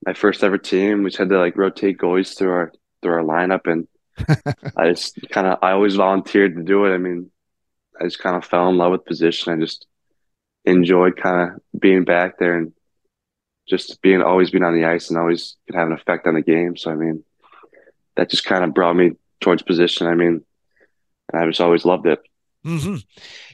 my 0.06 0.14
first 0.14 0.44
ever 0.44 0.58
team, 0.58 1.04
we 1.04 1.10
just 1.10 1.20
had 1.20 1.30
to 1.30 1.38
like 1.38 1.58
rotate 1.58 1.98
goalies 1.98 2.38
through 2.38 2.52
our, 2.52 2.72
through 3.02 3.14
our 3.14 3.24
lineup. 3.24 3.72
And 3.72 3.88
I 4.78 4.90
just 4.90 5.20
kind 5.30 5.48
of 5.48 5.60
I 5.62 5.72
always 5.72 5.96
volunteered 5.96 6.56
to 6.56 6.64
do 6.64 6.86
it. 6.86 6.94
I 6.94 6.98
mean, 6.98 7.32
I 8.00 8.06
just 8.06 8.20
kind 8.20 8.36
of 8.36 8.46
fell 8.46 8.70
in 8.70 8.78
love 8.78 8.92
with 8.92 9.06
position. 9.06 9.54
I 9.54 9.58
just 9.58 9.86
enjoyed 10.66 11.18
kind 11.18 11.52
of 11.52 11.80
being 11.80 12.04
back 12.04 12.38
there 12.38 12.58
and 12.58 12.74
just 13.68 14.02
being 14.02 14.22
always 14.22 14.50
being 14.50 14.64
on 14.64 14.76
the 14.76 14.86
ice 14.86 15.10
and 15.10 15.18
always 15.18 15.56
could 15.66 15.76
have 15.76 15.88
an 15.88 15.94
effect 15.94 16.28
on 16.28 16.36
the 16.36 16.42
game. 16.42 16.76
So 16.76 16.92
I 16.92 16.96
mean, 16.96 17.24
that 18.16 18.30
just 18.30 18.46
kind 18.46 18.64
of 18.64 18.74
brought 18.74 18.96
me 18.96 19.12
towards 19.40 19.64
position. 19.64 20.08
I 20.08 20.16
mean, 20.16 20.44
I 21.34 21.46
just 21.46 21.62
always 21.62 21.86
loved 21.86 22.08
it. 22.08 22.20
Mm-hmm. 22.66 22.98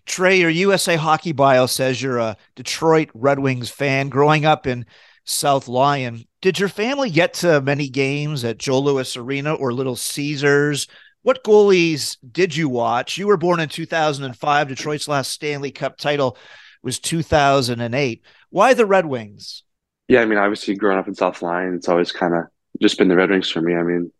Trey, 0.05 0.39
your 0.39 0.49
USA 0.49 0.95
Hockey 0.95 1.31
bio 1.31 1.65
says 1.65 2.01
you're 2.01 2.17
a 2.17 2.37
Detroit 2.55 3.09
Red 3.13 3.39
Wings 3.39 3.69
fan. 3.69 4.09
Growing 4.09 4.45
up 4.45 4.67
in 4.67 4.85
South 5.27 5.67
Lyon. 5.67 6.23
Did 6.41 6.57
your 6.57 6.69
family 6.69 7.09
get 7.09 7.33
to 7.35 7.61
many 7.61 7.89
games 7.89 8.43
at 8.45 8.57
Joe 8.57 8.79
Louis 8.79 9.17
Arena 9.17 9.53
or 9.53 9.73
Little 9.73 9.97
Caesars? 9.97 10.87
What 11.21 11.43
goalies 11.43 12.17
did 12.31 12.55
you 12.55 12.69
watch? 12.69 13.17
You 13.17 13.27
were 13.27 13.37
born 13.37 13.59
in 13.59 13.67
2005. 13.67 14.67
Detroit's 14.69 15.07
last 15.07 15.31
Stanley 15.31 15.71
Cup 15.71 15.97
title 15.97 16.37
was 16.81 16.99
2008. 16.99 18.23
Why 18.49 18.73
the 18.73 18.85
Red 18.85 19.05
Wings? 19.05 19.63
Yeah, 20.07 20.21
I 20.21 20.25
mean, 20.25 20.37
obviously, 20.37 20.75
growing 20.75 20.97
up 20.97 21.09
in 21.09 21.15
South 21.15 21.41
Lyon, 21.41 21.75
it's 21.75 21.89
always 21.89 22.13
kind 22.13 22.33
of 22.33 22.45
just 22.81 22.97
been 22.97 23.09
the 23.09 23.17
Red 23.17 23.29
Wings 23.29 23.51
for 23.51 23.61
me. 23.61 23.75
I 23.75 23.83
mean, 23.83 24.11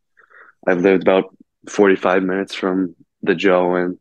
I've 0.68 0.82
lived 0.82 1.04
about 1.04 1.34
45 1.70 2.24
minutes 2.24 2.54
from 2.54 2.96
the 3.22 3.36
Joe 3.36 3.76
and 3.76 3.98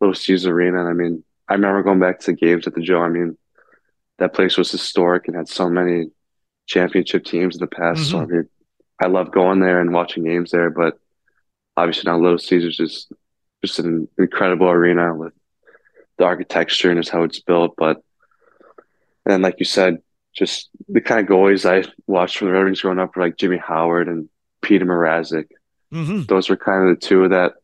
Little 0.00 0.14
Caesars 0.14 0.46
Arena. 0.46 0.80
And 0.80 0.88
I 0.88 0.92
mean, 0.92 1.24
I 1.48 1.54
remember 1.54 1.82
going 1.82 1.98
back 1.98 2.20
to 2.20 2.32
games 2.32 2.68
at 2.68 2.74
the 2.74 2.80
Joe. 2.80 3.00
I 3.00 3.08
mean, 3.08 3.36
that 4.18 4.34
place 4.34 4.56
was 4.56 4.70
historic 4.70 5.26
and 5.26 5.36
had 5.36 5.48
so 5.48 5.68
many 5.68 6.10
championship 6.68 7.24
teams 7.24 7.56
in 7.56 7.60
the 7.60 7.66
past. 7.66 8.00
Mm-hmm. 8.00 8.10
So 8.10 8.20
I 8.20 8.26
mean, 8.26 8.48
I 9.00 9.06
love 9.06 9.32
going 9.32 9.58
there 9.58 9.80
and 9.80 9.92
watching 9.92 10.24
games 10.24 10.52
there. 10.52 10.70
But 10.70 10.98
obviously 11.76 12.08
now 12.08 12.18
Little 12.18 12.38
Caesars 12.38 12.78
is 12.78 13.08
just 13.64 13.80
an 13.80 14.06
incredible 14.18 14.68
arena 14.68 15.14
with 15.14 15.32
the 16.18 16.24
architecture 16.24 16.90
and 16.90 17.00
just 17.00 17.10
how 17.10 17.24
it's 17.24 17.40
built. 17.40 17.74
But 17.76 18.02
and 19.26 19.42
like 19.42 19.56
you 19.58 19.64
said, 19.64 19.98
just 20.34 20.68
the 20.88 21.00
kind 21.00 21.20
of 21.20 21.26
goalies 21.26 21.68
I 21.68 21.90
watched 22.06 22.38
from 22.38 22.48
the 22.48 22.52
Red 22.52 22.64
Wings 22.64 22.82
growing 22.82 22.98
up 22.98 23.16
were 23.16 23.22
like 23.22 23.36
Jimmy 23.36 23.56
Howard 23.56 24.08
and 24.08 24.28
Petr 24.62 24.82
Mrazek. 24.82 25.48
Mm-hmm. 25.92 26.22
Those 26.24 26.48
were 26.48 26.56
kind 26.56 26.88
of 26.88 27.00
the 27.00 27.06
two 27.06 27.28
that 27.30 27.54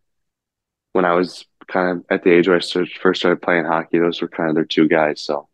when 0.92 1.04
I 1.04 1.12
was 1.12 1.44
kind 1.66 1.98
of 1.98 2.04
at 2.10 2.24
the 2.24 2.30
age 2.30 2.48
where 2.48 2.56
I 2.56 2.60
first 2.60 3.20
started 3.20 3.42
playing 3.42 3.64
hockey, 3.64 3.98
those 3.98 4.20
were 4.22 4.28
kind 4.28 4.48
of 4.48 4.54
their 4.54 4.64
two 4.64 4.88
guys. 4.88 5.20
So 5.20 5.48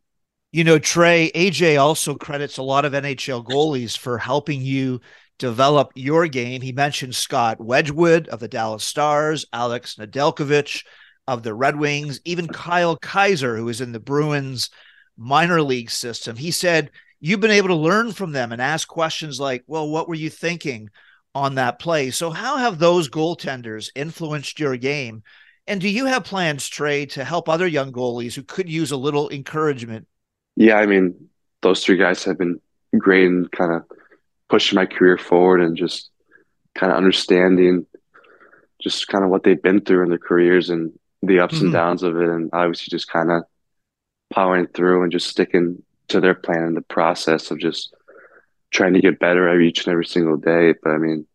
you 0.53 0.65
know, 0.65 0.79
Trey, 0.79 1.31
AJ 1.33 1.81
also 1.81 2.15
credits 2.15 2.59
a 2.59 2.63
lot 2.63 2.85
of 2.85 2.93
NHL 2.93 3.45
goalies 3.45 3.97
for 3.97 4.19
helping 4.19 4.63
you 4.63 5.01
develop 5.39 5.93
your 5.95 6.27
game. 6.27 6.61
He 6.61 6.73
mentioned 6.73 7.15
Scott 7.15 7.61
Wedgewood 7.61 8.29
of 8.29 8.41
the 8.41 8.49
Dallas 8.49 8.83
Stars, 8.83 9.47
Alex 9.53 9.95
Nedeljkovic 9.95 10.85
of 11.29 11.45
the 11.45 11.55
Red 11.55 11.77
Wings, 11.77 12.21
even 12.25 12.49
Kyle 12.49 12.97
Keyser, 12.97 13.57
who 13.57 13.69
is 13.69 13.81
in 13.81 13.93
the 13.93 14.01
Bruins 14.01 14.71
minor 15.17 15.63
league 15.63 15.91
system. 15.91 16.37
He 16.37 16.51
said, 16.51 16.91
You've 17.21 17.41
been 17.41 17.51
able 17.51 17.69
to 17.69 17.75
learn 17.75 18.13
from 18.13 18.33
them 18.33 18.51
and 18.51 18.63
ask 18.63 18.89
questions 18.89 19.39
like, 19.39 19.63
Well, 19.69 19.89
what 19.89 20.09
were 20.09 20.15
you 20.17 20.31
thinking 20.31 20.91
on 21.33 21.55
that 21.55 21.79
play? 21.79 22.11
So, 22.11 22.31
how 22.31 22.57
have 22.57 22.79
those 22.79 23.09
goaltenders 23.09 23.91
influenced 23.95 24.59
your 24.59 24.77
game? 24.77 25.23
And 25.69 25.81
do 25.81 25.89
you 25.89 26.07
have 26.07 26.25
plans, 26.25 26.67
Trey, 26.69 27.07
to 27.07 27.23
help 27.23 27.49
other 27.49 27.67
young 27.69 27.93
goalies 27.93 28.35
who 28.35 28.43
could 28.43 28.69
use 28.69 28.91
a 28.91 28.97
little 28.97 29.31
encouragement 29.31 30.09
yeah, 30.57 30.77
I 30.77 30.87
mean, 30.87 31.29
those 31.63 31.85
three 31.85 31.97
guys 31.97 32.25
have 32.25 32.39
been 32.39 32.61
great 32.97 33.25
in 33.25 33.47
kind 33.49 33.73
of 33.73 33.85
pushing 34.49 34.77
my 34.77 34.87
career 34.87 35.17
forward 35.17 35.61
and 35.61 35.77
just 35.77 36.11
kind 36.75 36.93
of 36.93 36.99
understanding 36.99 37.87
just 38.81 39.09
kind 39.09 39.25
of 39.25 39.31
what 39.31 39.43
they've 39.43 39.63
been 39.63 39.81
through 39.81 40.03
in 40.03 40.09
their 40.09 40.19
careers 40.19 40.71
and 40.71 40.93
the 41.23 41.41
ups 41.41 41.57
mm-hmm. 41.57 41.67
and 41.67 41.73
downs 41.73 42.03
of 42.03 42.17
it. 42.17 42.29
And 42.29 42.51
obviously 42.53 42.91
just 42.91 43.09
kind 43.09 43.31
of 43.31 43.45
powering 44.33 44.67
through 44.69 45.03
and 45.03 45.13
just 45.13 45.29
sticking 45.29 45.83
to 46.09 46.21
their 46.21 46.35
plan 46.35 46.63
and 46.65 46.77
the 46.77 46.83
process 46.83 47.51
of 47.51 47.59
just 47.59 47.95
trying 48.71 48.95
to 48.95 49.01
get 49.01 49.19
better 49.19 49.49
every 49.49 49.69
each 49.69 49.85
and 49.85 49.93
every 49.93 50.07
single 50.07 50.37
day. 50.37 50.75
But 50.83 50.91
I 50.91 50.99
mean, 50.99 51.27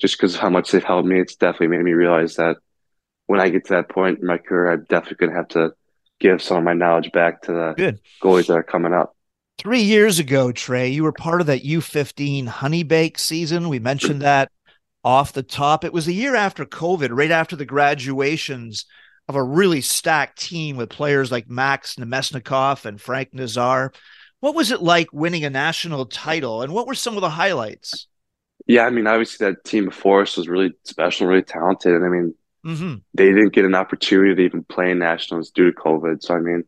just 0.00 0.16
because 0.16 0.34
of 0.34 0.40
how 0.40 0.50
much 0.50 0.70
they've 0.70 0.82
helped 0.82 1.08
me, 1.08 1.20
it's 1.20 1.36
definitely 1.36 1.76
made 1.76 1.84
me 1.84 1.92
realize 1.92 2.36
that 2.36 2.56
when 3.26 3.40
I 3.40 3.48
get 3.48 3.66
to 3.66 3.74
that 3.74 3.88
point 3.88 4.18
in 4.18 4.26
my 4.26 4.38
career, 4.38 4.72
I'm 4.72 4.86
definitely 4.88 5.26
going 5.26 5.30
to 5.30 5.36
have 5.36 5.48
to 5.48 5.74
give 6.22 6.40
some 6.40 6.56
of 6.56 6.64
my 6.64 6.72
knowledge 6.72 7.10
back 7.12 7.42
to 7.42 7.52
the 7.52 7.74
Good. 7.76 8.00
goalies 8.22 8.46
that 8.46 8.54
are 8.54 8.62
coming 8.62 8.94
up. 8.94 9.16
Three 9.58 9.82
years 9.82 10.18
ago, 10.18 10.52
Trey, 10.52 10.88
you 10.88 11.02
were 11.02 11.12
part 11.12 11.40
of 11.40 11.46
that 11.48 11.64
U15 11.64 12.46
honey 12.46 12.84
bake 12.84 13.18
season. 13.18 13.68
We 13.68 13.78
mentioned 13.78 14.22
that 14.22 14.50
off 15.04 15.32
the 15.32 15.42
top. 15.42 15.84
It 15.84 15.92
was 15.92 16.08
a 16.08 16.12
year 16.12 16.34
after 16.34 16.64
COVID, 16.64 17.10
right 17.12 17.30
after 17.30 17.56
the 17.56 17.64
graduations 17.64 18.86
of 19.28 19.36
a 19.36 19.42
really 19.42 19.80
stacked 19.80 20.40
team 20.40 20.76
with 20.76 20.90
players 20.90 21.30
like 21.30 21.48
Max 21.48 21.96
Namestnikov 21.96 22.84
and 22.84 23.00
Frank 23.00 23.34
Nazar. 23.34 23.92
What 24.40 24.54
was 24.54 24.70
it 24.70 24.82
like 24.82 25.12
winning 25.12 25.44
a 25.44 25.50
national 25.50 26.06
title, 26.06 26.62
and 26.62 26.72
what 26.72 26.86
were 26.86 26.94
some 26.94 27.16
of 27.16 27.20
the 27.20 27.30
highlights? 27.30 28.08
Yeah, 28.66 28.84
I 28.84 28.90
mean, 28.90 29.06
obviously 29.06 29.46
that 29.46 29.64
team 29.64 29.86
before 29.86 30.22
us 30.22 30.36
was 30.36 30.48
really 30.48 30.72
special, 30.84 31.26
really 31.26 31.42
talented, 31.42 31.94
and 31.94 32.04
I 32.04 32.08
mean, 32.08 32.34
Mm-hmm. 32.64 32.94
They 33.14 33.26
didn't 33.26 33.52
get 33.52 33.64
an 33.64 33.74
opportunity 33.74 34.34
to 34.34 34.42
even 34.42 34.64
play 34.64 34.90
in 34.90 34.98
nationals 34.98 35.50
due 35.50 35.70
to 35.70 35.76
COVID. 35.76 36.22
So 36.22 36.34
I 36.34 36.40
mean, 36.40 36.64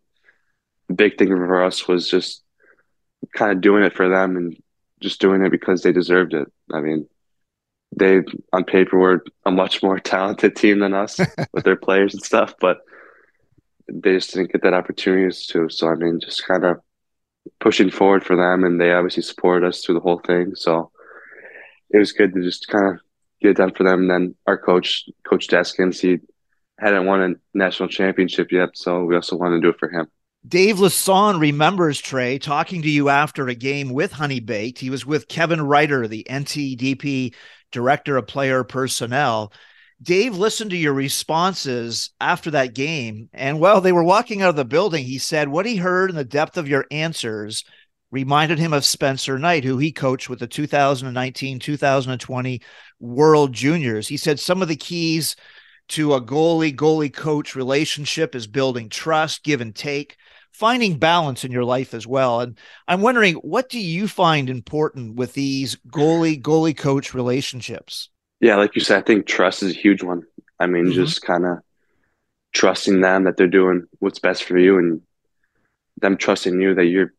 the 0.88 0.94
big 0.94 1.18
thing 1.18 1.28
for 1.28 1.64
us 1.64 1.86
was 1.86 2.08
just 2.08 2.42
kind 3.34 3.52
of 3.52 3.60
doing 3.60 3.84
it 3.84 3.94
for 3.94 4.08
them 4.08 4.36
and 4.36 4.56
just 5.00 5.20
doing 5.20 5.44
it 5.44 5.50
because 5.50 5.82
they 5.82 5.92
deserved 5.92 6.34
it. 6.34 6.48
I 6.72 6.80
mean, 6.80 7.08
they 7.96 8.20
on 8.52 8.64
paper 8.64 8.98
were 8.98 9.24
a 9.44 9.50
much 9.50 9.82
more 9.82 9.98
talented 10.00 10.56
team 10.56 10.80
than 10.80 10.94
us 10.94 11.20
with 11.52 11.64
their 11.64 11.76
players 11.76 12.14
and 12.14 12.22
stuff, 12.22 12.54
but 12.60 12.78
they 13.88 14.14
just 14.14 14.32
didn't 14.32 14.52
get 14.52 14.62
that 14.62 14.74
opportunity 14.74 15.34
to. 15.48 15.68
So 15.68 15.88
I 15.88 15.94
mean, 15.94 16.20
just 16.20 16.46
kind 16.46 16.64
of 16.64 16.80
pushing 17.60 17.90
forward 17.90 18.24
for 18.24 18.36
them, 18.36 18.64
and 18.64 18.80
they 18.80 18.92
obviously 18.92 19.22
supported 19.22 19.66
us 19.66 19.84
through 19.84 19.96
the 19.96 20.00
whole 20.00 20.20
thing. 20.20 20.54
So 20.54 20.90
it 21.90 21.98
was 21.98 22.12
good 22.12 22.34
to 22.34 22.42
just 22.42 22.68
kind 22.68 22.94
of 22.94 23.00
get 23.44 23.50
it 23.52 23.56
done 23.58 23.72
for 23.74 23.84
them. 23.84 24.00
And 24.02 24.10
then 24.10 24.34
our 24.46 24.58
coach, 24.58 25.04
Coach 25.28 25.48
Deskins, 25.48 26.00
he 26.00 26.18
hadn't 26.78 27.06
won 27.06 27.22
a 27.22 27.34
national 27.56 27.88
championship 27.88 28.50
yet, 28.50 28.70
so 28.74 29.04
we 29.04 29.14
also 29.14 29.36
wanted 29.36 29.56
to 29.56 29.62
do 29.62 29.68
it 29.68 29.78
for 29.78 29.90
him. 29.90 30.06
Dave 30.46 30.76
Lassonde 30.76 31.40
remembers 31.40 32.00
Trey 32.00 32.38
talking 32.38 32.82
to 32.82 32.90
you 32.90 33.08
after 33.08 33.48
a 33.48 33.54
game 33.54 33.90
with 33.90 34.12
Honey 34.12 34.40
Baked. 34.40 34.78
He 34.78 34.90
was 34.90 35.06
with 35.06 35.28
Kevin 35.28 35.62
Reiter, 35.62 36.06
the 36.06 36.26
NTDP 36.28 37.34
director 37.72 38.16
of 38.16 38.26
player 38.26 38.62
personnel. 38.62 39.52
Dave 40.02 40.36
listened 40.36 40.70
to 40.70 40.76
your 40.76 40.92
responses 40.92 42.10
after 42.20 42.50
that 42.50 42.74
game. 42.74 43.30
And 43.32 43.58
while 43.58 43.80
they 43.80 43.92
were 43.92 44.04
walking 44.04 44.42
out 44.42 44.50
of 44.50 44.56
the 44.56 44.64
building, 44.66 45.04
he 45.04 45.18
said 45.18 45.48
what 45.48 45.64
he 45.64 45.76
heard 45.76 46.10
in 46.10 46.16
the 46.16 46.24
depth 46.24 46.58
of 46.58 46.68
your 46.68 46.84
answers 46.90 47.64
reminded 48.14 48.60
him 48.60 48.72
of 48.72 48.84
Spencer 48.84 49.40
Knight, 49.40 49.64
who 49.64 49.76
he 49.76 49.90
coached 49.90 50.28
with 50.30 50.38
the 50.38 50.46
2019 50.46 51.58
2020 51.58 52.62
World 53.00 53.52
Juniors. 53.52 54.06
He 54.06 54.16
said 54.16 54.38
some 54.38 54.62
of 54.62 54.68
the 54.68 54.76
keys 54.76 55.34
to 55.88 56.14
a 56.14 56.22
goalie 56.22 56.74
goalie 56.74 57.12
coach 57.12 57.56
relationship 57.56 58.36
is 58.36 58.46
building 58.46 58.88
trust, 58.88 59.42
give 59.42 59.60
and 59.60 59.74
take, 59.74 60.16
finding 60.52 60.96
balance 60.96 61.44
in 61.44 61.50
your 61.50 61.64
life 61.64 61.92
as 61.92 62.06
well. 62.06 62.40
And 62.40 62.56
I'm 62.86 63.00
wondering, 63.02 63.34
what 63.34 63.68
do 63.68 63.80
you 63.80 64.06
find 64.06 64.48
important 64.48 65.16
with 65.16 65.32
these 65.32 65.76
goalie 65.88 66.40
goalie 66.40 66.76
coach 66.76 67.14
relationships? 67.14 68.10
Yeah, 68.38 68.54
like 68.54 68.76
you 68.76 68.80
said, 68.80 68.98
I 68.98 69.02
think 69.02 69.26
trust 69.26 69.64
is 69.64 69.72
a 69.72 69.78
huge 69.78 70.04
one. 70.04 70.22
I 70.60 70.66
mean, 70.66 70.84
mm-hmm. 70.84 70.92
just 70.92 71.20
kind 71.22 71.44
of 71.44 71.58
trusting 72.52 73.00
them 73.00 73.24
that 73.24 73.36
they're 73.36 73.48
doing 73.48 73.88
what's 73.98 74.20
best 74.20 74.44
for 74.44 74.56
you 74.56 74.78
and 74.78 75.02
them 76.00 76.16
trusting 76.16 76.60
you 76.60 76.76
that 76.76 76.84
you're 76.84 77.12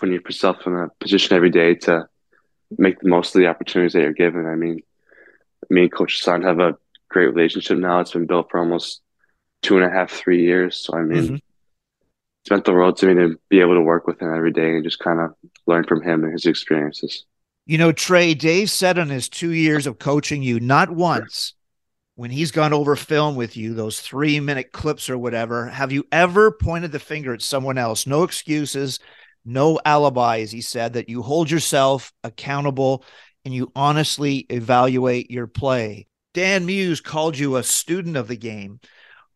putting 0.00 0.14
yourself 0.14 0.66
in 0.66 0.74
a 0.74 0.88
position 0.98 1.36
every 1.36 1.50
day 1.50 1.74
to 1.74 2.08
make 2.78 2.98
the 3.00 3.08
most 3.08 3.34
of 3.34 3.40
the 3.40 3.48
opportunities 3.48 3.92
that 3.92 4.00
you're 4.00 4.12
given. 4.12 4.46
I 4.46 4.54
mean, 4.54 4.80
me 5.68 5.82
and 5.82 5.92
Coach 5.92 6.22
Son 6.22 6.42
have 6.42 6.58
a 6.58 6.76
great 7.10 7.26
relationship 7.26 7.78
now. 7.78 8.00
It's 8.00 8.12
been 8.12 8.26
built 8.26 8.50
for 8.50 8.58
almost 8.58 9.02
two 9.62 9.76
and 9.76 9.84
a 9.84 9.90
half, 9.90 10.10
three 10.10 10.42
years. 10.42 10.76
So 10.78 10.96
I 10.96 11.02
mean, 11.02 11.22
mm-hmm. 11.22 11.34
it's 11.34 12.50
meant 12.50 12.64
the 12.64 12.72
world 12.72 12.96
to 12.98 13.06
me 13.06 13.14
to 13.14 13.38
be 13.50 13.60
able 13.60 13.74
to 13.74 13.82
work 13.82 14.06
with 14.06 14.20
him 14.20 14.34
every 14.34 14.52
day 14.52 14.70
and 14.70 14.84
just 14.84 15.00
kind 15.00 15.20
of 15.20 15.34
learn 15.66 15.84
from 15.84 16.02
him 16.02 16.24
and 16.24 16.32
his 16.32 16.46
experiences. 16.46 17.26
You 17.66 17.76
know, 17.78 17.92
Trey, 17.92 18.34
Dave 18.34 18.70
said 18.70 18.96
in 18.96 19.10
his 19.10 19.28
two 19.28 19.50
years 19.50 19.86
of 19.86 19.98
coaching 19.98 20.42
you, 20.42 20.58
not 20.58 20.90
once 20.90 21.52
when 22.16 22.30
he's 22.30 22.50
gone 22.50 22.72
over 22.72 22.96
film 22.96 23.36
with 23.36 23.56
you, 23.56 23.74
those 23.74 24.00
three 24.00 24.40
minute 24.40 24.72
clips 24.72 25.10
or 25.10 25.18
whatever, 25.18 25.68
have 25.68 25.92
you 25.92 26.06
ever 26.10 26.50
pointed 26.50 26.90
the 26.90 26.98
finger 26.98 27.34
at 27.34 27.42
someone 27.42 27.78
else? 27.78 28.06
No 28.06 28.24
excuses, 28.24 28.98
no 29.44 29.78
alibis. 29.84 30.50
He 30.50 30.60
said 30.60 30.94
that 30.94 31.08
you 31.08 31.22
hold 31.22 31.50
yourself 31.50 32.12
accountable 32.24 33.04
and 33.44 33.54
you 33.54 33.72
honestly 33.74 34.46
evaluate 34.50 35.30
your 35.30 35.46
play. 35.46 36.06
Dan 36.34 36.66
Muse 36.66 37.00
called 37.00 37.38
you 37.38 37.56
a 37.56 37.62
student 37.62 38.16
of 38.16 38.28
the 38.28 38.36
game. 38.36 38.80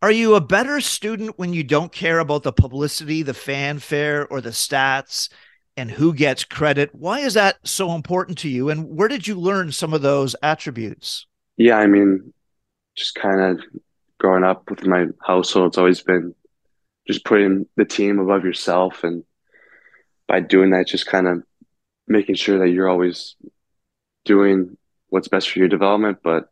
Are 0.03 0.11
you 0.11 0.35
a 0.35 0.41
better 0.41 0.81
student 0.81 1.39
when 1.39 1.55
you 1.55 1.65
don't 1.65 1.91
care 1.91 2.19
about 2.19 2.43
the 2.43 2.53
publicity, 2.53 3.23
the 3.23 3.35
fanfare, 3.35 4.27
or 4.27 4.41
the 4.41 4.51
stats 4.51 5.31
and 5.77 5.91
who 5.91 6.13
gets 6.13 6.45
credit? 6.45 6.95
Why 6.95 7.21
is 7.21 7.35
that 7.35 7.57
so 7.65 7.93
important 7.95 8.39
to 8.39 8.49
you? 8.49 8.69
And 8.69 8.97
where 8.97 9.09
did 9.09 9.27
you 9.27 9.41
learn 9.41 9.73
some 9.73 9.95
of 9.95 10.03
those 10.03 10.37
attributes? 10.43 11.27
Yeah, 11.57 11.79
I 11.79 11.87
mean, 11.87 12.33
just 12.97 13.15
kind 13.15 13.41
of 13.41 13.61
growing 14.21 14.45
up 14.45 14.69
with 14.71 14.87
my 14.87 15.07
household, 15.23 15.69
it's 15.69 15.79
always 15.79 16.03
been 16.03 16.35
just 17.07 17.25
putting 17.25 17.67
the 17.77 17.85
team 17.85 18.19
above 18.19 18.45
yourself. 18.45 19.05
And 19.05 19.25
by 20.27 20.41
doing 20.41 20.71
that, 20.71 20.87
just 20.87 21.07
kind 21.07 21.27
of 21.27 21.43
making 22.07 22.35
sure 22.35 22.59
that 22.59 22.71
you're 22.71 22.89
always 22.89 23.37
doing 24.25 24.77
what's 25.09 25.29
best 25.29 25.51
for 25.51 25.59
your 25.59 25.69
development, 25.69 26.19
but 26.23 26.51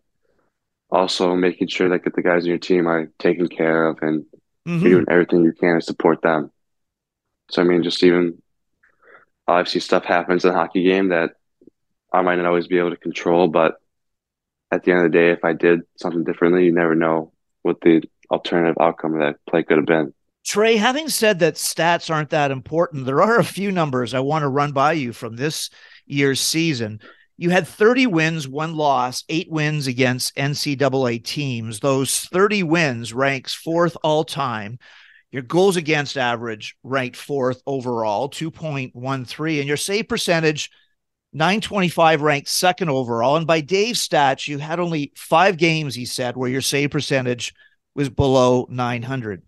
also 0.91 1.35
making 1.35 1.69
sure 1.69 1.89
that 1.89 2.05
the 2.05 2.23
guys 2.23 2.45
on 2.45 2.51
your 2.51 2.59
team 2.59 2.87
are 2.87 3.11
taken 3.19 3.49
care 3.49 3.87
of 3.89 3.99
and 4.03 4.25
mm-hmm. 4.67 4.87
you're 4.87 4.91
doing 4.97 5.07
everything 5.11 5.43
you 5.43 5.53
can 5.53 5.77
to 5.77 5.81
support 5.81 6.23
them. 6.23 6.51
So 7.51 7.63
I 7.63 7.65
mean, 7.65 7.83
just 7.83 8.03
even 8.03 8.43
obviously 9.49 9.81
stuff 9.81 10.05
happens 10.05 10.45
in 10.45 10.51
a 10.51 10.55
hockey 10.55 10.85
game 10.85 11.09
that 11.09 11.33
I 12.13 12.23
might 12.23 12.37
not 12.37 12.47
always 12.47 12.67
be 12.67 12.79
able 12.79 12.91
to 12.91 12.97
control, 12.97 13.49
but 13.49 13.77
at 14.71 14.85
the 14.85 14.93
end 14.93 15.05
of 15.05 15.13
the 15.13 15.19
day, 15.19 15.31
if 15.31 15.45
I 15.45 15.53
did 15.53 15.81
something 15.97 16.25
differently, 16.25 16.65
you 16.65 16.73
never 16.73 16.95
know 16.95 17.33
what 17.63 17.81
the 17.81 18.03
alternative 18.31 18.77
outcome 18.81 19.15
of 19.15 19.21
that 19.21 19.37
play 19.49 19.63
could 19.63 19.79
have 19.79 19.87
been. 19.87 20.15
Trey, 20.45 20.77
having 20.77 21.09
said 21.09 21.39
that 21.39 21.55
stats 21.55 22.13
aren't 22.13 22.31
that 22.31 22.51
important, 22.51 23.07
there 23.07 23.23
are 23.23 23.39
a 23.39 23.45
few 23.45 23.71
numbers 23.71 24.13
I 24.13 24.21
want 24.21 24.43
to 24.43 24.49
run 24.49 24.73
by 24.73 24.93
you 24.93 25.13
from 25.13 25.37
this 25.37 25.71
year's 26.07 26.41
season 26.41 27.01
you 27.43 27.51
had 27.51 27.67
30 27.67 28.07
wins, 28.07 28.47
one 28.47 28.77
loss, 28.77 29.25
eight 29.29 29.51
wins 29.51 29.89
against 29.89 30.37
NCAA 30.37 31.25
teams. 31.25 31.81
Those 31.81 32.21
30 32.21 32.63
wins 32.63 33.13
ranks 33.13 33.53
fourth 33.53 33.97
all 34.05 34.23
time. 34.23 34.79
Your 35.33 35.43
goals 35.43 35.77
against 35.77 36.17
average 36.17 36.77
ranked 36.85 37.17
fourth 37.17 37.61
overall, 37.67 38.29
2.13, 38.29 39.59
and 39.59 39.67
your 39.67 39.77
save 39.77 40.09
percentage, 40.09 40.71
925 41.33 42.23
ranked 42.23 42.49
second 42.49 42.91
overall. 42.91 43.37
And 43.37 43.47
by 43.47 43.61
Dave's 43.61 44.07
stats, 44.07 44.47
you 44.47 44.59
had 44.59 44.79
only 44.79 45.11
five 45.17 45.57
games, 45.57 45.97
he 45.97 46.05
said, 46.05 46.37
where 46.37 46.51
your 46.51 46.61
save 46.61 46.91
percentage 46.91 47.55
was 47.95 48.09
below 48.09 48.69
900. 48.71 49.43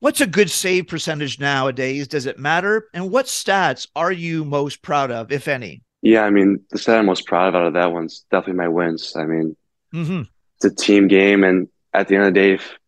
What's 0.00 0.20
a 0.20 0.26
good 0.26 0.50
save 0.50 0.88
percentage 0.88 1.40
nowadays? 1.40 2.06
Does 2.06 2.26
it 2.26 2.38
matter? 2.38 2.88
And 2.92 3.10
what 3.10 3.26
stats 3.26 3.88
are 3.96 4.12
you 4.12 4.44
most 4.44 4.82
proud 4.82 5.10
of, 5.10 5.32
if 5.32 5.48
any? 5.48 5.82
Yeah, 6.02 6.22
I 6.22 6.30
mean, 6.30 6.60
the 6.70 6.78
set 6.78 6.98
I'm 6.98 7.06
most 7.06 7.26
proud 7.26 7.48
of 7.48 7.54
out 7.54 7.66
of 7.66 7.72
that 7.74 7.92
one's 7.92 8.24
definitely 8.30 8.58
my 8.58 8.68
wins. 8.68 9.16
I 9.16 9.24
mean, 9.24 9.56
mm-hmm. 9.94 10.22
it's 10.56 10.64
a 10.64 10.74
team 10.74 11.08
game, 11.08 11.42
and 11.42 11.68
at 11.94 12.08
the 12.08 12.14
end 12.14 12.26
of 12.26 12.34
the 12.34 12.40
day, 12.40 12.52
if 12.52 12.78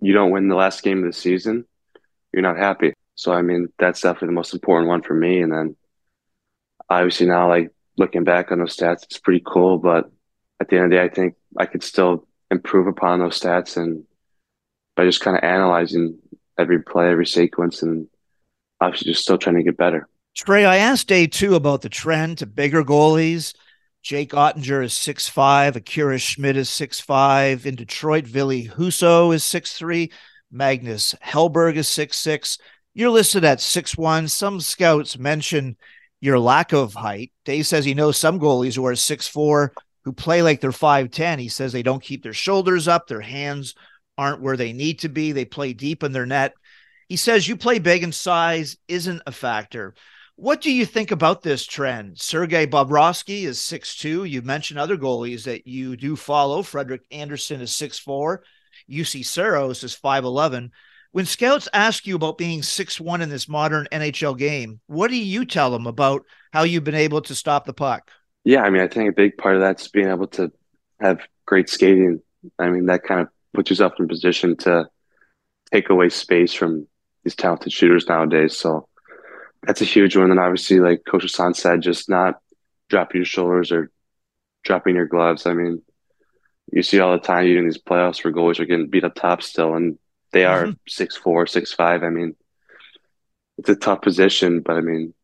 you 0.00 0.12
don't 0.12 0.30
win 0.30 0.48
the 0.48 0.54
last 0.54 0.82
game 0.82 0.98
of 0.98 1.04
the 1.04 1.12
season, 1.12 1.66
you're 2.32 2.42
not 2.42 2.56
happy. 2.56 2.94
So, 3.16 3.32
I 3.32 3.42
mean, 3.42 3.68
that's 3.78 4.00
definitely 4.00 4.28
the 4.28 4.32
most 4.32 4.54
important 4.54 4.88
one 4.88 5.02
for 5.02 5.14
me. 5.14 5.40
And 5.40 5.52
then, 5.52 5.76
obviously, 6.88 7.26
now 7.26 7.48
like 7.48 7.70
looking 7.98 8.24
back 8.24 8.52
on 8.52 8.60
those 8.60 8.76
stats, 8.76 9.02
it's 9.02 9.18
pretty 9.18 9.42
cool. 9.44 9.78
But 9.78 10.10
at 10.60 10.68
the 10.68 10.76
end 10.76 10.86
of 10.86 10.90
the 10.90 10.96
day, 10.96 11.02
I 11.02 11.08
think 11.08 11.34
I 11.58 11.66
could 11.66 11.82
still 11.82 12.26
improve 12.50 12.86
upon 12.86 13.18
those 13.18 13.40
stats, 13.40 13.76
and 13.76 14.04
by 14.96 15.04
just 15.04 15.20
kind 15.20 15.36
of 15.36 15.42
analyzing 15.42 16.18
every 16.58 16.82
play, 16.82 17.10
every 17.10 17.26
sequence, 17.26 17.82
and 17.82 18.06
obviously 18.80 19.12
just 19.12 19.22
still 19.22 19.38
trying 19.38 19.56
to 19.56 19.62
get 19.62 19.76
better. 19.76 20.08
Trey, 20.36 20.64
I 20.64 20.76
asked 20.76 21.08
day 21.08 21.26
two 21.26 21.54
about 21.54 21.82
the 21.82 21.88
trend 21.88 22.38
to 22.38 22.46
bigger 22.46 22.82
goalies. 22.82 23.54
Jake 24.02 24.32
Oettinger 24.32 24.84
is 24.84 24.92
six 24.92 25.28
five. 25.28 25.76
Akira 25.76 26.18
Schmid 26.18 26.56
is 26.56 26.68
six 26.68 27.00
five. 27.00 27.66
In 27.66 27.74
Detroit, 27.74 28.26
Ville 28.26 28.66
Husso 28.68 29.34
is 29.34 29.44
six 29.44 29.74
three. 29.74 30.10
Magnus 30.50 31.14
Hellberg 31.24 31.76
is 31.76 31.88
six 31.88 32.18
six. 32.18 32.58
You're 32.94 33.10
listed 33.10 33.44
at 33.44 33.60
six 33.60 33.96
one. 33.96 34.28
Some 34.28 34.60
scouts 34.60 35.18
mention 35.18 35.76
your 36.20 36.38
lack 36.38 36.72
of 36.72 36.94
height. 36.94 37.32
Dave 37.44 37.66
says 37.66 37.84
he 37.84 37.94
knows 37.94 38.18
some 38.18 38.38
goalies 38.38 38.76
who 38.76 38.86
are 38.86 38.94
six 38.96 39.26
four 39.26 39.72
who 40.04 40.12
play 40.12 40.42
like 40.42 40.60
they're 40.60 40.70
5'10. 40.70 41.40
He 41.40 41.48
says 41.48 41.72
they 41.72 41.82
don't 41.82 42.02
keep 42.02 42.22
their 42.22 42.34
shoulders 42.34 42.86
up, 42.88 43.06
their 43.06 43.22
hands 43.22 43.74
aren't 44.16 44.40
where 44.40 44.56
they 44.56 44.72
need 44.72 45.00
to 45.00 45.08
be. 45.08 45.32
They 45.32 45.44
play 45.44 45.72
deep 45.72 46.02
in 46.02 46.12
their 46.12 46.26
net. 46.26 46.54
He 47.08 47.16
says 47.16 47.46
you 47.46 47.56
play 47.56 47.78
big 47.78 48.02
and 48.02 48.14
size 48.14 48.76
isn't 48.88 49.22
a 49.26 49.32
factor. 49.32 49.94
What 50.36 50.60
do 50.60 50.72
you 50.72 50.84
think 50.84 51.12
about 51.12 51.42
this 51.42 51.64
trend? 51.64 52.18
Sergei 52.18 52.66
Bobrovsky 52.66 53.44
is 53.44 53.58
6'2. 53.58 54.28
You 54.28 54.42
mentioned 54.42 54.80
other 54.80 54.96
goalies 54.96 55.44
that 55.44 55.66
you 55.66 55.96
do 55.96 56.16
follow. 56.16 56.62
Frederik 56.62 57.02
Andersen 57.12 57.60
is 57.60 57.70
6'4. 57.70 58.38
Juuse 58.90 59.24
Saros 59.24 59.84
is 59.84 59.96
5'11. 59.96 60.70
When 61.12 61.26
scouts 61.26 61.68
ask 61.72 62.08
you 62.08 62.16
about 62.16 62.38
being 62.38 62.62
6'1 62.62 63.20
in 63.20 63.28
this 63.28 63.48
modern 63.48 63.86
NHL 63.92 64.36
game, 64.36 64.80
what 64.88 65.08
do 65.08 65.16
you 65.16 65.44
tell 65.44 65.70
them 65.70 65.86
about 65.86 66.24
how 66.52 66.64
you've 66.64 66.82
been 66.82 66.96
able 66.96 67.20
to 67.22 67.34
stop 67.36 67.64
the 67.64 67.72
puck? 67.72 68.10
Yeah, 68.42 68.62
I 68.62 68.70
mean, 68.70 68.82
I 68.82 68.88
think 68.88 69.08
a 69.10 69.12
big 69.14 69.38
part 69.38 69.54
of 69.54 69.60
that's 69.60 69.86
being 69.86 70.08
able 70.08 70.26
to 70.28 70.50
have 71.00 71.20
great 71.46 71.68
skating. 71.68 72.20
I 72.58 72.70
mean, 72.70 72.86
that 72.86 73.04
kind 73.04 73.20
of 73.20 73.28
puts 73.54 73.70
yourself 73.70 73.94
in 73.98 74.08
position 74.08 74.56
to 74.58 74.88
take 75.72 75.90
away 75.90 76.08
space 76.08 76.52
from 76.52 76.86
these 77.22 77.34
talented 77.34 77.72
shooters 77.72 78.06
nowadays. 78.08 78.56
So 78.56 78.88
that's 79.62 79.80
a 79.80 79.86
huge 79.86 80.16
one. 80.16 80.30
And 80.30 80.40
obviously, 80.40 80.80
like 80.80 81.04
Coach 81.06 81.24
Lassonde 81.24 81.56
said, 81.56 81.80
just 81.80 82.08
not 82.08 82.40
dropping 82.90 83.20
your 83.20 83.24
shoulders 83.24 83.72
or 83.72 83.90
dropping 84.62 84.96
your 84.96 85.06
gloves. 85.06 85.46
I 85.46 85.54
mean, 85.54 85.82
you 86.72 86.82
see 86.82 87.00
all 87.00 87.12
the 87.12 87.18
time 87.18 87.46
even 87.46 87.64
these 87.64 87.78
playoffs 87.78 88.22
where 88.22 88.32
goalies 88.32 88.58
are 88.58 88.66
getting 88.66 88.88
beat 88.88 89.04
up 89.04 89.14
top 89.14 89.42
still, 89.42 89.74
and 89.74 89.98
they 90.32 90.44
are 90.44 90.64
mm-hmm. 90.64 90.72
six 90.88 91.16
four, 91.16 91.46
six 91.46 91.72
five. 91.72 92.02
I 92.02 92.10
mean, 92.10 92.34
it's 93.58 93.68
a 93.68 93.76
tough 93.76 94.02
position, 94.02 94.60
but 94.60 94.76
I 94.76 94.80
mean, 94.80 95.14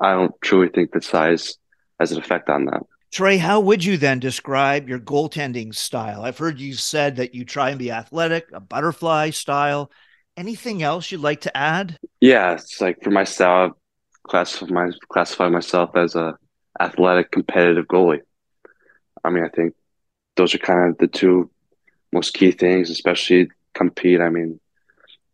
I 0.00 0.12
don't 0.12 0.34
truly 0.40 0.68
think 0.68 0.92
that 0.92 1.04
size 1.04 1.56
has 2.00 2.12
an 2.12 2.18
effect 2.18 2.48
on 2.48 2.66
that. 2.66 2.82
Trey, 3.14 3.36
how 3.36 3.60
would 3.60 3.84
you 3.84 3.96
then 3.96 4.18
describe 4.18 4.88
your 4.88 4.98
goaltending 4.98 5.72
style? 5.72 6.24
I've 6.24 6.36
heard 6.36 6.58
you 6.58 6.74
said 6.74 7.14
that 7.14 7.32
you 7.32 7.44
try 7.44 7.70
and 7.70 7.78
be 7.78 7.92
athletic, 7.92 8.48
a 8.52 8.58
butterfly 8.58 9.30
style. 9.30 9.92
Anything 10.36 10.82
else 10.82 11.12
you'd 11.12 11.20
like 11.20 11.42
to 11.42 11.56
add? 11.56 11.96
Yeah, 12.20 12.54
it's 12.54 12.80
like 12.80 13.04
for 13.04 13.12
my 13.12 13.22
style, 13.22 13.78
classify 14.24 14.66
my 14.66 14.90
classify 15.08 15.48
myself 15.48 15.90
as 15.94 16.16
a 16.16 16.36
athletic, 16.80 17.30
competitive 17.30 17.86
goalie. 17.86 18.22
I 19.22 19.30
mean, 19.30 19.44
I 19.44 19.48
think 19.48 19.74
those 20.34 20.52
are 20.56 20.58
kind 20.58 20.90
of 20.90 20.98
the 20.98 21.06
two 21.06 21.52
most 22.12 22.34
key 22.34 22.50
things, 22.50 22.90
especially 22.90 23.46
compete. 23.74 24.20
I 24.20 24.28
mean, 24.28 24.58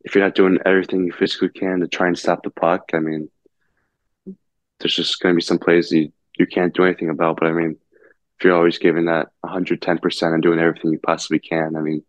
if 0.03 0.15
you're 0.15 0.23
not 0.23 0.35
doing 0.35 0.59
everything 0.67 1.07
you 1.07 1.13
physically 1.13 1.49
can 1.49 1.81
to 1.81 1.89
try 1.89 2.09
and 2.09 2.19
stop 2.19 2.43
the 2.43 2.51
puck, 2.51 2.91
I 2.93 2.99
mean, 2.99 3.31
there's 4.81 4.95
just 4.95 5.19
going 5.21 5.35
to 5.35 5.37
be 5.37 5.43
some 5.43 5.59
plays 5.59 5.91
you, 5.91 6.13
you 6.41 6.47
can't 6.47 6.75
do 6.75 6.85
anything 6.85 7.11
about. 7.11 7.39
But 7.39 7.49
I 7.49 7.53
mean, 7.53 7.77
if 8.39 8.45
you're 8.45 8.57
always 8.57 8.79
giving 8.79 9.05
that 9.05 9.29
110% 9.45 10.35
and 10.35 10.43
doing 10.43 10.59
everything 10.59 10.93
you 10.93 10.99
possibly 10.99 11.39
can, 11.39 11.77
I 11.77 11.81
mean, 11.81 12.03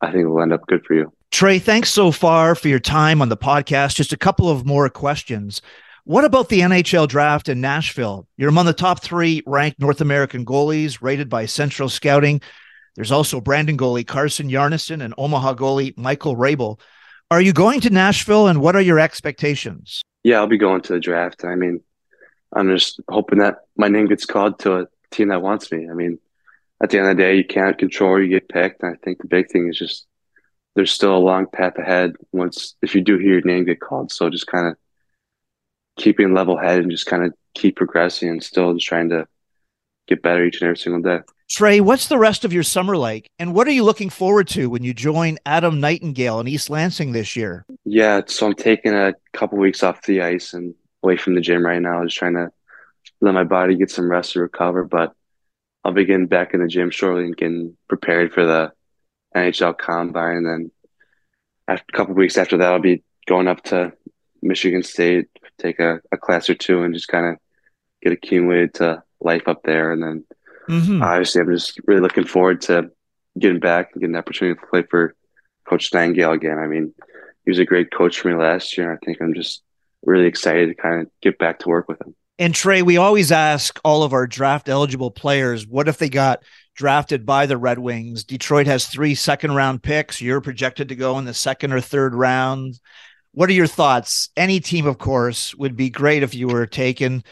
I 0.00 0.12
think 0.12 0.24
it 0.24 0.28
will 0.28 0.40
end 0.40 0.52
up 0.52 0.66
good 0.66 0.84
for 0.86 0.94
you. 0.94 1.12
Trey, 1.30 1.58
thanks 1.58 1.90
so 1.90 2.10
far 2.10 2.54
for 2.54 2.68
your 2.68 2.78
time 2.78 3.20
on 3.20 3.28
the 3.28 3.36
podcast. 3.36 3.96
Just 3.96 4.12
a 4.12 4.16
couple 4.16 4.48
of 4.48 4.64
more 4.64 4.88
questions. 4.88 5.60
What 6.04 6.24
about 6.24 6.48
the 6.48 6.60
NHL 6.60 7.06
draft 7.06 7.50
in 7.50 7.60
Nashville? 7.60 8.26
You're 8.38 8.48
among 8.48 8.64
the 8.64 8.72
top 8.72 9.02
three 9.02 9.42
ranked 9.44 9.78
North 9.78 10.00
American 10.00 10.46
goalies 10.46 11.02
rated 11.02 11.28
by 11.28 11.44
Central 11.44 11.90
Scouting. 11.90 12.40
There's 12.96 13.12
also 13.12 13.42
Brandon 13.42 13.76
goalie 13.76 14.06
Carson 14.06 14.48
Bjarnason 14.48 15.04
and 15.04 15.12
Omaha 15.18 15.54
goalie 15.54 15.96
Michael 15.98 16.34
Hrabal. 16.34 16.80
Are 17.30 17.42
you 17.42 17.52
going 17.52 17.80
to 17.82 17.90
Nashville 17.90 18.46
and 18.46 18.62
what 18.62 18.74
are 18.74 18.80
your 18.80 18.98
expectations? 18.98 20.00
Yeah, 20.24 20.38
I'll 20.38 20.46
be 20.46 20.56
going 20.56 20.80
to 20.82 20.94
the 20.94 21.00
draft. 21.00 21.44
I 21.44 21.56
mean, 21.56 21.80
I'm 22.54 22.68
just 22.68 23.00
hoping 23.08 23.38
that 23.38 23.58
my 23.76 23.88
name 23.88 24.06
gets 24.06 24.24
called 24.24 24.58
to 24.60 24.80
a 24.80 24.86
team 25.10 25.28
that 25.28 25.42
wants 25.42 25.70
me. 25.70 25.88
I 25.88 25.94
mean, 25.94 26.18
at 26.82 26.90
the 26.90 26.98
end 26.98 27.08
of 27.08 27.16
the 27.16 27.22
day, 27.22 27.36
you 27.36 27.44
can't 27.44 27.78
control 27.78 28.12
where 28.12 28.22
you 28.22 28.30
get 28.30 28.48
picked. 28.48 28.82
And 28.82 28.94
I 28.94 28.96
think 29.04 29.18
the 29.18 29.26
big 29.26 29.50
thing 29.50 29.68
is 29.68 29.78
just 29.78 30.06
there's 30.74 30.92
still 30.92 31.16
a 31.16 31.18
long 31.18 31.46
path 31.46 31.76
ahead 31.76 32.14
once 32.32 32.74
if 32.82 32.94
you 32.94 33.00
do 33.00 33.18
hear 33.18 33.34
your 33.34 33.42
name 33.42 33.64
get 33.64 33.80
called. 33.80 34.12
So 34.12 34.30
just 34.30 34.46
kind 34.46 34.68
of 34.68 34.76
keeping 35.96 36.34
level 36.34 36.56
head 36.56 36.80
and 36.80 36.90
just 36.90 37.06
kind 37.06 37.24
of 37.24 37.34
keep 37.54 37.76
progressing 37.76 38.28
and 38.28 38.42
still 38.42 38.72
just 38.74 38.86
trying 38.86 39.08
to 39.10 39.26
get 40.06 40.22
better 40.22 40.44
each 40.44 40.60
and 40.60 40.68
every 40.68 40.78
single 40.78 41.02
day. 41.02 41.20
Trey, 41.50 41.80
what's 41.80 42.08
the 42.08 42.18
rest 42.18 42.44
of 42.44 42.52
your 42.52 42.62
summer 42.62 42.96
like? 42.96 43.26
And 43.38 43.54
what 43.54 43.66
are 43.66 43.72
you 43.72 43.82
looking 43.82 44.10
forward 44.10 44.48
to 44.48 44.68
when 44.68 44.84
you 44.84 44.92
join 44.92 45.38
Adam 45.46 45.80
Nightingale 45.80 46.40
in 46.40 46.48
East 46.48 46.68
Lansing 46.68 47.12
this 47.12 47.36
year? 47.36 47.64
Yeah, 47.84 48.20
so 48.26 48.46
I'm 48.46 48.54
taking 48.54 48.94
a 48.94 49.14
couple 49.32 49.58
weeks 49.58 49.82
off 49.82 50.02
the 50.02 50.20
ice 50.22 50.52
and 50.52 50.74
away 51.02 51.16
from 51.16 51.34
the 51.34 51.40
gym 51.40 51.64
right 51.64 51.80
now. 51.80 52.04
Just 52.04 52.16
trying 52.16 52.34
to 52.34 52.50
let 53.20 53.34
my 53.34 53.44
body 53.44 53.76
get 53.76 53.90
some 53.90 54.10
rest 54.10 54.32
to 54.32 54.40
recover. 54.40 54.84
But 54.84 55.12
I'll 55.84 55.92
be 55.92 56.04
getting 56.04 56.26
back 56.26 56.54
in 56.54 56.60
the 56.60 56.68
gym 56.68 56.90
shortly 56.90 57.24
and 57.24 57.36
getting 57.36 57.76
prepared 57.88 58.32
for 58.32 58.44
the 58.44 58.72
NHL 59.34 59.76
Combine. 59.78 60.36
And 60.36 60.46
then 60.46 60.70
after 61.66 61.84
a 61.88 61.96
couple 61.96 62.14
weeks 62.14 62.38
after 62.38 62.58
that, 62.58 62.72
I'll 62.72 62.80
be 62.80 63.02
going 63.26 63.48
up 63.48 63.62
to 63.64 63.92
Michigan 64.42 64.82
State, 64.82 65.28
take 65.58 65.78
a, 65.80 66.00
a 66.12 66.16
class 66.16 66.48
or 66.48 66.54
two, 66.54 66.82
and 66.82 66.94
just 66.94 67.08
kind 67.08 67.26
of 67.26 67.36
get 68.02 68.12
accumulated 68.12 68.74
to 68.74 69.02
life 69.20 69.46
up 69.46 69.62
there. 69.64 69.92
And 69.92 70.02
then 70.02 70.24
mm-hmm. 70.68 71.02
obviously, 71.02 71.40
I'm 71.40 71.52
just 71.52 71.80
really 71.86 72.00
looking 72.00 72.26
forward 72.26 72.60
to 72.62 72.90
getting 73.38 73.60
back 73.60 73.90
and 73.92 74.00
getting 74.00 74.12
the 74.12 74.18
opportunity 74.18 74.58
to 74.58 74.66
play 74.66 74.82
for 74.82 75.14
Coach 75.68 75.92
Nightingale 75.92 76.32
again. 76.32 76.58
I 76.58 76.66
mean, 76.66 76.94
he 77.44 77.50
was 77.50 77.58
a 77.58 77.64
great 77.64 77.90
coach 77.90 78.20
for 78.20 78.28
me 78.28 78.34
last 78.34 78.76
year. 78.76 78.92
I 78.92 79.04
think 79.04 79.18
I'm 79.20 79.34
just 79.34 79.62
really 80.04 80.26
excited 80.26 80.68
to 80.68 80.74
kind 80.74 81.02
of 81.02 81.10
get 81.22 81.38
back 81.38 81.60
to 81.60 81.68
work 81.68 81.88
with 81.88 82.00
him. 82.00 82.14
And 82.38 82.54
Trey, 82.54 82.82
we 82.82 82.96
always 82.96 83.32
ask 83.32 83.80
all 83.84 84.04
of 84.04 84.12
our 84.12 84.26
draft 84.26 84.68
eligible 84.68 85.10
players, 85.10 85.66
what 85.66 85.88
if 85.88 85.98
they 85.98 86.08
got 86.08 86.42
drafted 86.76 87.26
by 87.26 87.46
the 87.46 87.56
Red 87.56 87.80
Wings? 87.80 88.22
Detroit 88.22 88.68
has 88.68 88.86
three 88.86 89.16
second 89.16 89.54
round 89.54 89.82
picks. 89.82 90.20
You're 90.20 90.40
projected 90.40 90.88
to 90.90 90.94
go 90.94 91.18
in 91.18 91.24
the 91.24 91.34
second 91.34 91.72
or 91.72 91.80
third 91.80 92.14
round. 92.14 92.78
What 93.32 93.50
are 93.50 93.54
your 93.54 93.66
thoughts? 93.66 94.30
Any 94.36 94.60
team, 94.60 94.86
of 94.86 94.98
course, 94.98 95.54
would 95.56 95.76
be 95.76 95.90
great 95.90 96.22
if 96.22 96.34
you 96.34 96.46
were 96.46 96.66
taken 96.66 97.24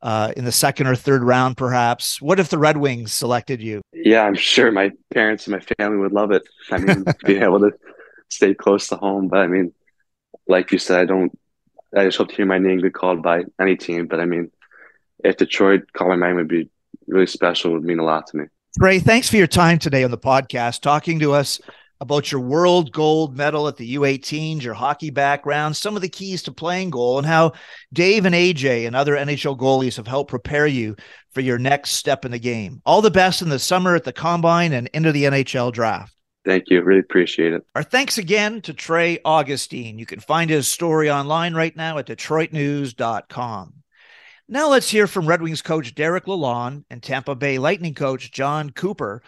uh, 0.00 0.32
in 0.36 0.44
the 0.44 0.52
second 0.52 0.86
or 0.86 0.94
third 0.94 1.22
round, 1.22 1.56
perhaps. 1.56 2.20
What 2.20 2.40
if 2.40 2.48
the 2.48 2.58
Red 2.58 2.76
Wings 2.76 3.12
selected 3.12 3.60
you? 3.60 3.82
Yeah, 3.92 4.22
I'm 4.22 4.34
sure 4.34 4.70
my 4.70 4.90
parents 5.12 5.46
and 5.46 5.56
my 5.56 5.74
family 5.78 5.98
would 5.98 6.12
love 6.12 6.30
it. 6.30 6.42
I 6.70 6.78
mean, 6.78 7.04
being 7.24 7.42
able 7.42 7.60
to 7.60 7.72
stay 8.28 8.54
close 8.54 8.88
to 8.88 8.96
home. 8.96 9.28
But 9.28 9.40
I 9.40 9.46
mean, 9.48 9.72
like 10.46 10.72
you 10.72 10.78
said, 10.78 11.00
I 11.00 11.04
don't 11.04 11.36
I 11.96 12.04
just 12.04 12.18
hope 12.18 12.28
to 12.28 12.34
hear 12.34 12.46
my 12.46 12.58
name 12.58 12.78
get 12.78 12.94
called 12.94 13.22
by 13.22 13.44
any 13.60 13.76
team. 13.76 14.06
But 14.06 14.20
I 14.20 14.24
mean, 14.24 14.50
if 15.24 15.36
Detroit 15.36 15.82
calling 15.92 16.20
my 16.20 16.28
name 16.28 16.36
would 16.36 16.48
be 16.48 16.70
really 17.06 17.26
special, 17.26 17.72
would 17.72 17.84
mean 17.84 17.98
a 17.98 18.04
lot 18.04 18.26
to 18.28 18.36
me. 18.36 18.44
Trey, 18.78 18.98
thanks 18.98 19.28
for 19.28 19.36
your 19.36 19.46
time 19.46 19.78
today 19.78 20.02
on 20.02 20.10
the 20.10 20.18
podcast, 20.18 20.80
talking 20.80 21.18
to 21.18 21.32
us 21.32 21.60
about 22.00 22.32
your 22.32 22.40
world 22.40 22.90
gold 22.90 23.36
medal 23.36 23.68
at 23.68 23.76
the 23.76 23.94
U18s, 23.94 24.62
your 24.62 24.74
hockey 24.74 25.10
background, 25.10 25.76
some 25.76 25.94
of 25.94 26.02
the 26.02 26.08
keys 26.08 26.42
to 26.42 26.52
playing 26.52 26.90
goal, 26.90 27.18
and 27.18 27.26
how 27.26 27.52
Dave 27.92 28.24
and 28.24 28.34
AJ 28.34 28.86
and 28.86 28.96
other 28.96 29.14
NHL 29.14 29.56
goalies 29.56 29.96
have 29.96 30.08
helped 30.08 30.30
prepare 30.30 30.66
you 30.66 30.96
for 31.30 31.42
your 31.42 31.58
next 31.58 31.92
step 31.92 32.24
in 32.24 32.32
the 32.32 32.40
game. 32.40 32.82
All 32.84 33.02
the 33.02 33.10
best 33.10 33.40
in 33.40 33.50
the 33.50 33.58
summer 33.58 33.94
at 33.94 34.02
the 34.02 34.12
combine 34.12 34.72
and 34.72 34.88
into 34.94 35.12
the 35.12 35.24
NHL 35.24 35.72
draft. 35.72 36.12
Thank 36.44 36.64
you. 36.68 36.82
Really 36.82 37.00
appreciate 37.00 37.52
it. 37.52 37.64
Our 37.74 37.82
thanks 37.82 38.18
again 38.18 38.60
to 38.62 38.74
Trey 38.74 39.18
Augustine. 39.24 39.98
You 39.98 40.06
can 40.06 40.20
find 40.20 40.50
his 40.50 40.66
story 40.66 41.10
online 41.10 41.54
right 41.54 41.76
now 41.76 41.98
at 41.98 42.06
DetroitNews.com. 42.06 43.74
Now 44.48 44.68
let's 44.68 44.90
hear 44.90 45.06
from 45.06 45.26
Red 45.26 45.40
Wings 45.40 45.62
coach 45.62 45.94
Derek 45.94 46.26
Lalonde 46.26 46.84
and 46.90 47.02
Tampa 47.02 47.34
Bay 47.34 47.58
Lightning 47.58 47.94
coach 47.94 48.32
Jon 48.32 48.70
Cooper. 48.70 49.22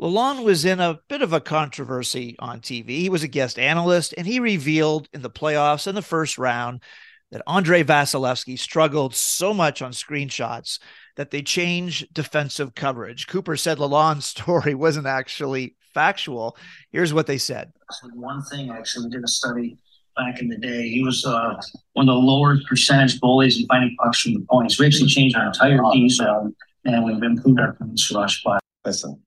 Lalonde 0.00 0.44
was 0.44 0.64
in 0.64 0.78
a 0.78 1.00
bit 1.08 1.22
of 1.22 1.32
a 1.32 1.40
controversy 1.40 2.36
on 2.38 2.60
TV. 2.60 2.90
He 2.90 3.08
was 3.08 3.24
a 3.24 3.28
guest 3.28 3.58
analyst, 3.58 4.14
and 4.16 4.26
he 4.26 4.38
revealed 4.38 5.08
in 5.12 5.22
the 5.22 5.30
playoffs 5.30 5.88
in 5.88 5.94
the 5.94 6.02
first 6.02 6.38
round 6.38 6.82
that 7.30 7.42
Andrei 7.46 7.82
Vasilevskiy 7.82 8.58
struggled 8.58 9.14
so 9.14 9.52
much 9.52 9.82
on 9.82 9.92
screenshots 9.92 10.78
that 11.16 11.30
they 11.30 11.42
changed 11.42 12.12
defensive 12.14 12.74
coverage. 12.74 13.26
Cooper 13.26 13.56
said 13.56 13.78
Lalonde's 13.78 14.26
story 14.26 14.74
wasn't 14.74 15.06
actually 15.06 15.74
factual. 15.98 16.56
Here's 16.92 17.12
what 17.12 17.26
they 17.26 17.38
said. 17.38 17.72
One 18.14 18.42
thing, 18.44 18.70
actually, 18.70 19.06
we 19.06 19.10
did 19.10 19.24
a 19.24 19.28
study 19.28 19.76
back 20.16 20.40
in 20.40 20.48
the 20.48 20.56
day. 20.56 20.88
He 20.88 21.02
was 21.02 21.26
uh, 21.26 21.54
one 21.94 22.08
of 22.08 22.14
the 22.14 22.20
lower 22.20 22.56
percentage 22.68 23.20
goalies 23.20 23.58
in 23.58 23.66
finding 23.66 23.96
pucks 24.00 24.20
from 24.20 24.34
the 24.34 24.44
points. 24.48 24.78
We 24.78 24.86
actually 24.86 25.08
changed 25.08 25.36
our 25.36 25.46
entire 25.46 25.80
piece, 25.92 26.20
um, 26.20 26.54
and 26.84 27.04
we've 27.04 27.22
improved 27.22 27.58
our 27.58 27.72
points 27.74 28.12
rush 28.14 28.44
by. 28.44 28.58
Listen, 28.84 29.20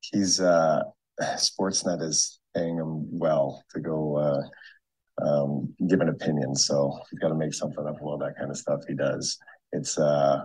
he's 0.00 0.38
uh, 0.38 0.82
Sportsnet 1.20 2.02
is 2.02 2.40
paying 2.54 2.76
him 2.76 3.18
well 3.18 3.64
to 3.72 3.80
go 3.80 3.98
uh, 4.26 4.42
um, 5.26 5.74
give 5.88 6.02
an 6.02 6.10
opinion, 6.10 6.54
so 6.54 6.98
he's 7.10 7.20
got 7.20 7.28
to 7.28 7.34
make 7.34 7.54
something 7.54 7.86
up 7.86 8.00
about 8.02 8.20
that 8.20 8.36
kind 8.36 8.50
of 8.50 8.58
stuff. 8.58 8.80
He 8.86 8.94
does. 8.94 9.38
It's 9.72 9.98
uh, 9.98 10.44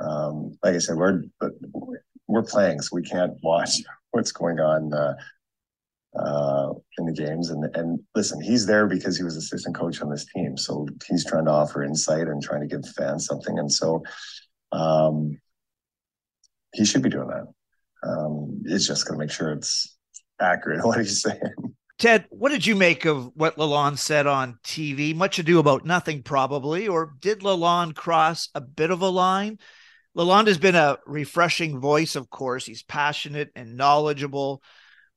um, 0.00 0.56
like 0.62 0.76
I 0.76 0.78
said, 0.78 0.96
we're 0.96 1.22
we're 2.28 2.42
playing, 2.44 2.80
so 2.82 2.94
we 2.94 3.02
can't 3.02 3.34
watch 3.42 3.82
what's 4.10 4.32
going 4.32 4.60
on 4.60 4.92
uh, 4.92 5.14
uh, 6.18 6.72
in 6.98 7.06
the 7.06 7.12
games. 7.12 7.50
And 7.50 7.64
and 7.76 8.00
listen, 8.14 8.40
he's 8.40 8.66
there 8.66 8.86
because 8.86 9.16
he 9.16 9.24
was 9.24 9.36
assistant 9.36 9.76
coach 9.76 10.00
on 10.02 10.10
this 10.10 10.26
team, 10.34 10.56
so 10.56 10.86
he's 11.08 11.24
trying 11.24 11.44
to 11.46 11.50
offer 11.50 11.84
insight 11.84 12.28
and 12.28 12.42
trying 12.42 12.60
to 12.60 12.66
give 12.66 12.88
fans 12.96 13.26
something. 13.26 13.58
And 13.58 13.72
so, 13.72 14.02
um, 14.72 15.38
he 16.74 16.84
should 16.84 17.02
be 17.02 17.10
doing 17.10 17.28
that. 17.28 17.46
Um, 18.02 18.62
it's 18.64 18.86
just 18.86 19.06
going 19.06 19.18
to 19.18 19.24
make 19.24 19.32
sure 19.32 19.52
it's 19.52 19.96
accurate 20.40 20.84
what 20.84 20.98
he's 20.98 21.22
saying. 21.22 21.74
Ted, 21.98 22.24
what 22.30 22.50
did 22.50 22.64
you 22.64 22.74
make 22.74 23.04
of 23.04 23.30
what 23.34 23.58
Lalonde 23.58 23.98
said 23.98 24.26
on 24.26 24.58
TV? 24.64 25.14
Much 25.14 25.38
ado 25.38 25.58
about 25.58 25.84
nothing, 25.84 26.22
probably. 26.22 26.88
Or 26.88 27.12
did 27.20 27.40
Lalonde 27.40 27.94
cross 27.94 28.48
a 28.54 28.60
bit 28.62 28.90
of 28.90 29.02
a 29.02 29.08
line? 29.08 29.58
Lalonde 30.16 30.48
has 30.48 30.58
been 30.58 30.74
a 30.74 30.98
refreshing 31.06 31.80
voice, 31.80 32.16
of 32.16 32.30
course. 32.30 32.66
He's 32.66 32.82
passionate 32.82 33.50
and 33.54 33.76
knowledgeable. 33.76 34.62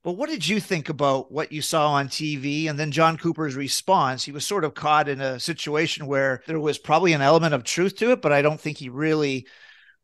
But 0.04 0.14
what 0.14 0.30
did 0.30 0.48
you 0.48 0.60
think 0.60 0.90
about 0.90 1.32
what 1.32 1.52
you 1.52 1.62
saw 1.62 1.94
on 1.94 2.10
TV 2.10 2.70
and 2.70 2.78
then 2.78 2.92
Jon 2.92 3.18
Cooper's 3.18 3.56
response? 3.56 4.24
He 4.24 4.34
was 4.34 4.46
sort 4.46 4.66
of 4.66 4.74
caught 4.74 5.08
in 5.08 5.22
a 5.22 5.40
situation 5.40 6.08
where 6.08 6.44
there 6.46 6.60
was 6.60 6.78
probably 6.78 7.14
an 7.14 7.22
element 7.22 7.54
of 7.54 7.64
truth 7.64 7.96
to 7.98 8.12
it, 8.12 8.22
but 8.22 8.34
I 8.34 8.42
don't 8.42 8.60
think 8.60 8.78
he 8.78 8.90
really 8.90 9.48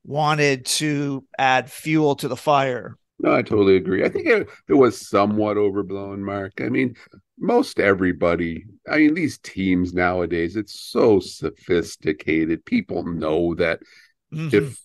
wanted 0.05 0.65
to 0.65 1.25
add 1.37 1.69
fuel 1.69 2.15
to 2.15 2.27
the 2.29 2.37
fire. 2.37 2.95
No, 3.19 3.35
I 3.35 3.41
totally 3.41 3.75
agree. 3.75 4.05
I 4.05 4.09
think 4.09 4.27
it, 4.27 4.47
it 4.69 4.73
was 4.73 5.07
somewhat 5.09 5.57
overblown, 5.57 6.23
Mark. 6.23 6.53
I 6.61 6.69
mean, 6.69 6.95
most 7.37 7.79
everybody, 7.79 8.65
I 8.89 8.99
mean, 8.99 9.13
these 9.13 9.37
teams 9.39 9.93
nowadays, 9.93 10.55
it's 10.55 10.79
so 10.79 11.19
sophisticated. 11.19 12.63
People 12.63 13.03
know 13.03 13.53
that 13.55 13.81
Mm-hmm. 14.33 14.55
If 14.55 14.79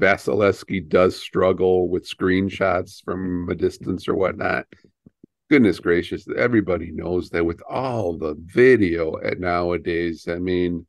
Vasilevskiy 0.00 0.88
does 0.88 1.16
struggle 1.16 1.88
with 1.88 2.08
screenshots 2.08 3.02
from 3.04 3.48
a 3.48 3.54
distance 3.54 4.08
or 4.08 4.14
whatnot, 4.14 4.66
goodness 5.50 5.80
gracious, 5.80 6.26
everybody 6.36 6.90
knows 6.90 7.30
that 7.30 7.44
with 7.44 7.60
all 7.68 8.16
the 8.16 8.34
video 8.38 9.18
at 9.22 9.38
nowadays, 9.38 10.26
I 10.28 10.38
mean, 10.38 10.86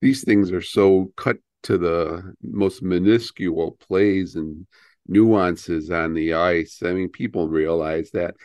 these 0.00 0.24
things 0.24 0.52
are 0.52 0.62
so 0.62 1.12
cut 1.16 1.38
to 1.64 1.78
the 1.78 2.34
most 2.42 2.82
minuscule 2.82 3.76
plays 3.88 4.36
and 4.36 4.66
nuances 5.08 5.90
on 5.90 6.14
the 6.14 6.34
ice. 6.34 6.80
I 6.84 6.92
mean, 6.92 7.08
people 7.08 7.48
realize 7.48 8.10
that. 8.12 8.36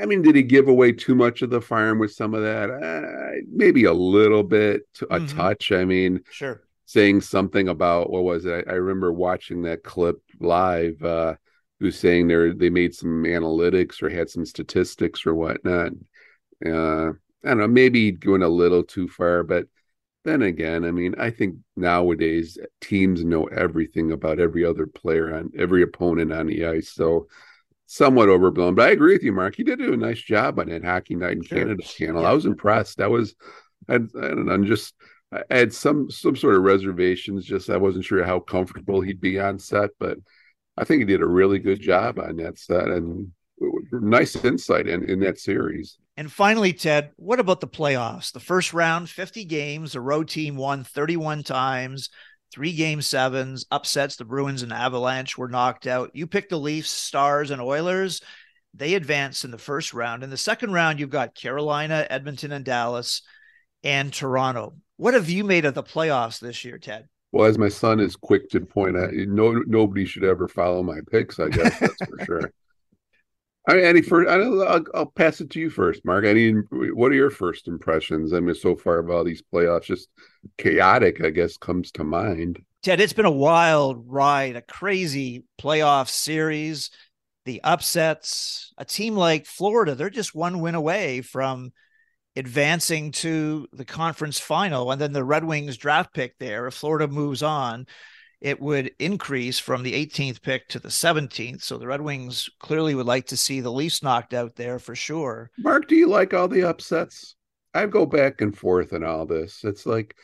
I 0.00 0.06
mean, 0.06 0.22
did 0.22 0.36
he 0.36 0.42
give 0.42 0.68
away 0.68 0.92
too 0.92 1.14
much 1.14 1.42
of 1.42 1.50
the 1.50 1.60
farm 1.60 1.98
with 1.98 2.12
some 2.12 2.32
of 2.32 2.42
that? 2.42 2.70
Uh, 2.70 3.42
maybe 3.52 3.84
a 3.84 3.92
little 3.92 4.44
bit, 4.44 4.82
a 5.02 5.18
mm-hmm. 5.18 5.36
touch. 5.36 5.72
I 5.72 5.84
mean, 5.84 6.20
sure 6.30 6.62
saying 6.90 7.20
something 7.20 7.68
about 7.68 8.10
what 8.10 8.24
was 8.24 8.46
it? 8.46 8.64
I, 8.66 8.72
I 8.72 8.74
remember 8.74 9.12
watching 9.12 9.62
that 9.62 9.84
clip 9.84 10.20
live. 10.40 11.00
Uh, 11.02 11.36
who's 11.78 11.98
saying 11.98 12.28
they 12.28 12.50
they 12.50 12.68
made 12.70 12.94
some 12.94 13.24
analytics 13.24 14.02
or 14.02 14.10
had 14.10 14.28
some 14.28 14.44
statistics 14.44 15.24
or 15.24 15.34
whatnot. 15.34 15.92
Uh, 16.64 17.10
I 17.42 17.48
don't 17.48 17.58
know, 17.58 17.68
maybe 17.68 18.12
going 18.12 18.42
a 18.42 18.48
little 18.48 18.82
too 18.82 19.08
far, 19.08 19.42
but 19.42 19.66
then 20.24 20.42
again, 20.42 20.84
I 20.84 20.90
mean, 20.90 21.14
I 21.16 21.30
think 21.30 21.56
nowadays 21.76 22.58
teams 22.80 23.24
know 23.24 23.44
everything 23.44 24.12
about 24.12 24.40
every 24.40 24.64
other 24.64 24.86
player 24.86 25.28
and 25.28 25.54
every 25.56 25.82
opponent 25.82 26.32
on 26.32 26.48
the 26.48 26.66
ice. 26.66 26.90
So 26.90 27.28
somewhat 27.86 28.28
overblown. 28.28 28.74
But 28.74 28.88
I 28.88 28.90
agree 28.90 29.14
with 29.14 29.22
you, 29.22 29.32
Mark. 29.32 29.54
He 29.54 29.64
did 29.64 29.78
do 29.78 29.94
a 29.94 29.96
nice 29.96 30.20
job 30.20 30.58
on 30.58 30.68
that 30.68 30.84
Hockey 30.84 31.14
Night 31.14 31.38
in 31.38 31.42
sure. 31.42 31.58
Canada 31.58 31.82
channel. 31.82 32.22
Yeah. 32.22 32.30
I 32.30 32.32
was 32.34 32.44
impressed. 32.44 32.98
That 32.98 33.10
was 33.10 33.34
I, 33.88 33.94
I 33.94 33.98
don't 33.98 34.46
know, 34.46 34.52
I'm 34.52 34.66
just 34.66 34.92
I 35.32 35.42
had 35.50 35.72
some 35.72 36.10
some 36.10 36.36
sort 36.36 36.56
of 36.56 36.62
reservations. 36.62 37.44
Just 37.44 37.70
I 37.70 37.76
wasn't 37.76 38.04
sure 38.04 38.24
how 38.24 38.40
comfortable 38.40 39.00
he'd 39.00 39.20
be 39.20 39.38
on 39.38 39.58
set, 39.58 39.90
but 39.98 40.18
I 40.76 40.84
think 40.84 41.00
he 41.00 41.04
did 41.04 41.22
a 41.22 41.26
really 41.26 41.58
good 41.58 41.80
job 41.80 42.18
on 42.18 42.36
that 42.36 42.58
set 42.58 42.88
and 42.88 43.30
nice 43.92 44.36
insight 44.36 44.88
in, 44.88 45.08
in 45.08 45.20
that 45.20 45.38
series. 45.38 45.98
And 46.16 46.30
finally, 46.30 46.72
Ted, 46.72 47.10
what 47.16 47.40
about 47.40 47.60
the 47.60 47.68
playoffs? 47.68 48.32
The 48.32 48.40
first 48.40 48.72
round, 48.72 49.08
50 49.08 49.44
games, 49.44 49.92
the 49.92 50.00
road 50.00 50.28
team 50.28 50.56
won 50.56 50.84
31 50.84 51.42
times, 51.42 52.10
three 52.52 52.72
game 52.72 53.02
sevens, 53.02 53.66
upsets. 53.70 54.16
The 54.16 54.24
Bruins 54.24 54.62
and 54.62 54.72
Avalanche 54.72 55.38
were 55.38 55.48
knocked 55.48 55.86
out. 55.86 56.10
You 56.14 56.26
picked 56.26 56.50
the 56.50 56.58
Leafs, 56.58 56.90
Stars, 56.90 57.50
and 57.50 57.60
Oilers. 57.60 58.22
They 58.74 58.94
advanced 58.94 59.44
in 59.44 59.50
the 59.50 59.58
first 59.58 59.92
round. 59.94 60.22
In 60.22 60.30
the 60.30 60.36
second 60.36 60.72
round, 60.72 61.00
you've 61.00 61.10
got 61.10 61.34
Carolina, 61.34 62.06
Edmonton, 62.08 62.52
and 62.52 62.64
Dallas, 62.64 63.22
and 63.82 64.12
Toronto. 64.12 64.74
What 65.00 65.14
have 65.14 65.30
you 65.30 65.44
made 65.44 65.64
of 65.64 65.72
the 65.72 65.82
playoffs 65.82 66.40
this 66.40 66.62
year, 66.62 66.76
Ted? 66.76 67.08
Well, 67.32 67.48
as 67.48 67.56
my 67.56 67.70
son 67.70 68.00
is 68.00 68.16
quick 68.16 68.50
to 68.50 68.60
point 68.60 68.98
out, 68.98 69.14
no 69.14 69.52
nobody 69.66 70.04
should 70.04 70.24
ever 70.24 70.46
follow 70.46 70.82
my 70.82 70.98
picks. 71.10 71.40
I 71.40 71.48
guess 71.48 71.78
that's 71.80 72.04
for 72.04 72.18
sure. 72.26 72.52
I 73.66 73.76
mean, 73.76 73.84
any 73.86 74.02
first, 74.02 74.28
I'll, 74.28 74.84
I'll 74.94 75.06
pass 75.06 75.40
it 75.40 75.48
to 75.50 75.58
you 75.58 75.70
first, 75.70 76.04
Mark. 76.04 76.26
Any, 76.26 76.50
what 76.50 77.12
are 77.12 77.14
your 77.14 77.30
first 77.30 77.66
impressions? 77.66 78.34
I 78.34 78.40
mean, 78.40 78.54
so 78.54 78.76
far 78.76 78.98
about 78.98 79.24
these 79.24 79.42
playoffs, 79.42 79.84
just 79.84 80.10
chaotic, 80.58 81.24
I 81.24 81.30
guess, 81.30 81.56
comes 81.56 81.90
to 81.92 82.04
mind. 82.04 82.62
Ted, 82.82 83.00
it's 83.00 83.14
been 83.14 83.24
a 83.24 83.30
wild 83.30 84.04
ride, 84.06 84.56
a 84.56 84.62
crazy 84.62 85.44
playoff 85.58 86.10
series, 86.10 86.90
the 87.46 87.62
upsets. 87.64 88.74
A 88.76 88.84
team 88.84 89.16
like 89.16 89.46
Florida, 89.46 89.94
they're 89.94 90.10
just 90.10 90.34
one 90.34 90.60
win 90.60 90.74
away 90.74 91.22
from 91.22 91.72
advancing 92.36 93.12
to 93.12 93.66
the 93.72 93.84
conference 93.84 94.38
final, 94.38 94.90
and 94.90 95.00
then 95.00 95.12
the 95.12 95.24
Red 95.24 95.44
Wings 95.44 95.76
draft 95.76 96.14
pick 96.14 96.38
there. 96.38 96.66
If 96.66 96.74
Florida 96.74 97.08
moves 97.08 97.42
on, 97.42 97.86
it 98.40 98.60
would 98.60 98.92
increase 98.98 99.58
from 99.58 99.82
the 99.82 99.92
18th 99.92 100.40
pick 100.40 100.68
to 100.68 100.78
the 100.78 100.88
17th. 100.88 101.62
So 101.62 101.76
the 101.76 101.86
Red 101.86 102.00
Wings 102.00 102.48
clearly 102.58 102.94
would 102.94 103.06
like 103.06 103.26
to 103.26 103.36
see 103.36 103.60
the 103.60 103.72
Leafs 103.72 104.02
knocked 104.02 104.32
out 104.32 104.56
there 104.56 104.78
for 104.78 104.94
sure. 104.94 105.50
Mark, 105.58 105.88
do 105.88 105.94
you 105.94 106.08
like 106.08 106.32
all 106.32 106.48
the 106.48 106.64
upsets? 106.64 107.36
I 107.74 107.86
go 107.86 108.06
back 108.06 108.40
and 108.40 108.56
forth 108.56 108.92
in 108.92 109.04
all 109.04 109.26
this. 109.26 109.62
It's 109.62 109.86
like, 109.86 110.16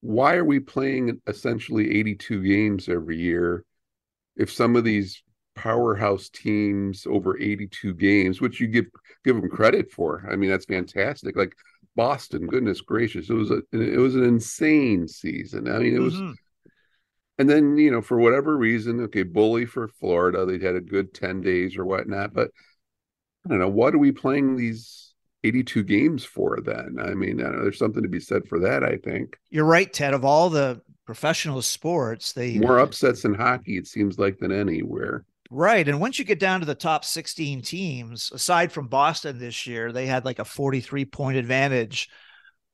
why 0.00 0.34
are 0.34 0.44
we 0.44 0.60
playing 0.60 1.20
essentially 1.26 1.98
82 1.98 2.42
games 2.42 2.88
every 2.88 3.18
year 3.18 3.64
if 4.36 4.52
some 4.52 4.76
of 4.76 4.84
these 4.84 5.22
powerhouse 5.54 6.28
teams 6.28 7.06
over 7.06 7.40
82 7.40 7.94
games, 7.94 8.40
which 8.40 8.60
you 8.60 8.66
give 8.66 8.86
give 9.24 9.36
them 9.36 9.50
credit 9.50 9.90
for? 9.90 10.26
I 10.30 10.36
mean, 10.36 10.50
that's 10.50 10.66
fantastic. 10.66 11.36
Like 11.36 11.54
Boston, 11.96 12.46
goodness 12.46 12.80
gracious, 12.80 13.30
it 13.30 13.34
was 13.34 13.50
a 13.50 13.62
it 13.72 13.98
was 13.98 14.16
an 14.16 14.24
insane 14.24 15.08
season. 15.08 15.68
I 15.68 15.78
mean, 15.78 15.94
it 15.94 16.00
was 16.00 16.14
mm-hmm 16.14 16.32
and 17.38 17.48
then 17.48 17.76
you 17.76 17.90
know 17.90 18.02
for 18.02 18.18
whatever 18.18 18.56
reason 18.56 19.00
okay 19.00 19.22
bully 19.22 19.66
for 19.66 19.88
florida 19.88 20.44
they 20.44 20.64
had 20.64 20.76
a 20.76 20.80
good 20.80 21.14
10 21.14 21.40
days 21.40 21.76
or 21.76 21.84
whatnot 21.84 22.32
but 22.32 22.50
i 23.44 23.48
don't 23.48 23.58
know 23.58 23.68
what 23.68 23.94
are 23.94 23.98
we 23.98 24.12
playing 24.12 24.56
these 24.56 25.14
82 25.44 25.82
games 25.82 26.24
for 26.24 26.60
then 26.60 26.98
i 27.00 27.14
mean 27.14 27.40
I 27.40 27.50
there's 27.50 27.78
something 27.78 28.02
to 28.02 28.08
be 28.08 28.20
said 28.20 28.46
for 28.48 28.60
that 28.60 28.84
i 28.84 28.96
think 28.96 29.38
you're 29.50 29.64
right 29.64 29.92
ted 29.92 30.14
of 30.14 30.24
all 30.24 30.50
the 30.50 30.80
professional 31.04 31.62
sports 31.62 32.32
they 32.32 32.58
more 32.58 32.78
upsets 32.78 33.24
in 33.24 33.34
hockey 33.34 33.76
it 33.76 33.86
seems 33.86 34.18
like 34.18 34.38
than 34.38 34.52
anywhere 34.52 35.24
right 35.52 35.88
and 35.88 36.00
once 36.00 36.18
you 36.18 36.24
get 36.24 36.40
down 36.40 36.60
to 36.60 36.66
the 36.66 36.74
top 36.74 37.04
16 37.04 37.62
teams 37.62 38.32
aside 38.32 38.72
from 38.72 38.88
boston 38.88 39.38
this 39.38 39.66
year 39.66 39.92
they 39.92 40.06
had 40.06 40.24
like 40.24 40.38
a 40.38 40.44
43 40.44 41.04
point 41.04 41.36
advantage 41.36 42.08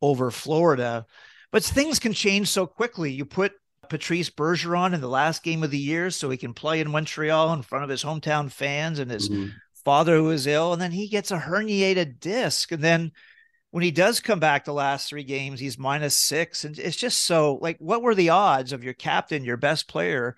over 0.00 0.30
florida 0.30 1.04
but 1.50 1.64
things 1.64 1.98
can 1.98 2.12
change 2.12 2.48
so 2.48 2.66
quickly 2.66 3.10
you 3.10 3.24
put 3.24 3.52
Patrice 3.88 4.30
Bergeron 4.30 4.94
in 4.94 5.00
the 5.00 5.08
last 5.08 5.42
game 5.42 5.62
of 5.62 5.70
the 5.70 5.78
year 5.78 6.10
so 6.10 6.30
he 6.30 6.36
can 6.36 6.54
play 6.54 6.80
in 6.80 6.90
Montreal 6.90 7.52
in 7.52 7.62
front 7.62 7.84
of 7.84 7.90
his 7.90 8.04
hometown 8.04 8.50
fans 8.50 8.98
and 8.98 9.10
his 9.10 9.28
mm-hmm. 9.28 9.48
father 9.84 10.16
who 10.16 10.30
is 10.30 10.46
ill. 10.46 10.72
And 10.72 10.80
then 10.80 10.92
he 10.92 11.08
gets 11.08 11.30
a 11.30 11.38
herniated 11.38 12.20
disc. 12.20 12.72
And 12.72 12.82
then 12.82 13.12
when 13.70 13.82
he 13.82 13.90
does 13.90 14.20
come 14.20 14.40
back 14.40 14.64
the 14.64 14.72
last 14.72 15.08
three 15.08 15.24
games, 15.24 15.60
he's 15.60 15.78
minus 15.78 16.14
six. 16.14 16.64
And 16.64 16.78
it's 16.78 16.96
just 16.96 17.22
so 17.22 17.58
like, 17.60 17.78
what 17.78 18.02
were 18.02 18.14
the 18.14 18.30
odds 18.30 18.72
of 18.72 18.84
your 18.84 18.94
captain, 18.94 19.44
your 19.44 19.56
best 19.56 19.88
player, 19.88 20.36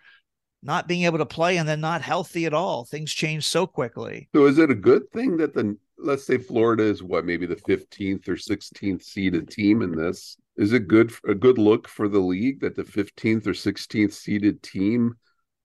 not 0.62 0.88
being 0.88 1.05
able 1.05 1.18
to 1.18 1.27
play 1.27 1.57
and 1.57 1.68
then 1.68 1.81
not 1.81 2.03
healthy 2.03 2.46
at 2.46 2.55
all? 2.55 2.85
Things 2.85 3.12
change 3.12 3.46
so 3.46 3.66
quickly. 3.66 4.29
So 4.35 4.46
is 4.46 4.59
it 4.59 4.70
a 4.70 4.75
good 4.75 5.11
thing 5.12 5.37
that 5.38 5.55
the 5.55 5.77
let's 5.99 6.25
say 6.25 6.38
Florida 6.38 6.85
is 6.85 7.03
what 7.03 7.27
maybe 7.27 7.46
the 7.46 7.57
15th 7.57 8.27
or 8.27 8.35
16th 8.35 9.03
seeded 9.03 9.51
team 9.51 9.83
in 9.83 9.94
this? 9.94 10.37
is 10.61 10.75
it 10.75 10.88
good 10.88 11.11
a 11.27 11.35
good 11.35 11.59
look 11.59 11.88
for 11.88 12.07
the 12.07 12.18
league 12.18 12.61
that 12.61 12.77
the 12.77 12.85
15th 12.85 13.46
or 13.46 13.53
16th 13.53 14.12
seeded 14.12 14.62
team 14.62 15.16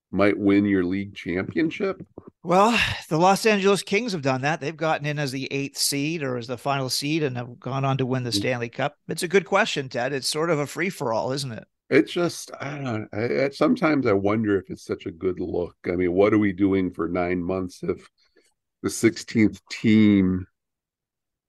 might 0.09 0.37
win 0.37 0.63
your 0.63 0.85
league 0.85 1.13
championship? 1.13 2.01
Well, 2.43 2.79
the 3.09 3.17
Los 3.17 3.45
Angeles 3.45 3.83
Kings 3.83 4.13
have 4.13 4.21
done 4.21 4.41
that. 4.41 4.61
They've 4.61 4.75
gotten 4.75 5.05
in 5.05 5.19
as 5.19 5.33
the 5.33 5.51
eighth 5.51 5.77
seed 5.77 6.23
or 6.23 6.37
as 6.37 6.47
the 6.47 6.57
final 6.57 6.89
seed 6.89 7.23
and 7.23 7.35
have 7.35 7.59
gone 7.59 7.83
on 7.83 7.97
to 7.97 8.05
win 8.05 8.23
the 8.23 8.29
mm-hmm. 8.29 8.39
Stanley 8.39 8.69
Cup. 8.69 8.95
It's 9.09 9.23
a 9.23 9.27
good 9.27 9.45
question, 9.45 9.89
Ted. 9.89 10.13
It's 10.13 10.29
sort 10.29 10.49
of 10.49 10.59
a 10.59 10.67
free 10.67 10.89
for 10.89 11.11
all, 11.11 11.33
isn't 11.33 11.51
it? 11.51 11.65
It's 11.89 12.11
just, 12.11 12.51
I 12.59 12.77
don't 12.77 12.83
know. 12.83 13.07
I, 13.45 13.49
sometimes 13.49 14.07
I 14.07 14.13
wonder 14.13 14.57
if 14.59 14.69
it's 14.69 14.83
such 14.83 15.05
a 15.05 15.11
good 15.11 15.39
look. 15.39 15.75
I 15.85 15.91
mean, 15.91 16.13
what 16.13 16.33
are 16.33 16.39
we 16.39 16.51
doing 16.51 16.91
for 16.91 17.07
nine 17.07 17.43
months 17.43 17.83
if 17.83 18.09
the 18.81 18.89
16th 18.89 19.61
team 19.69 20.47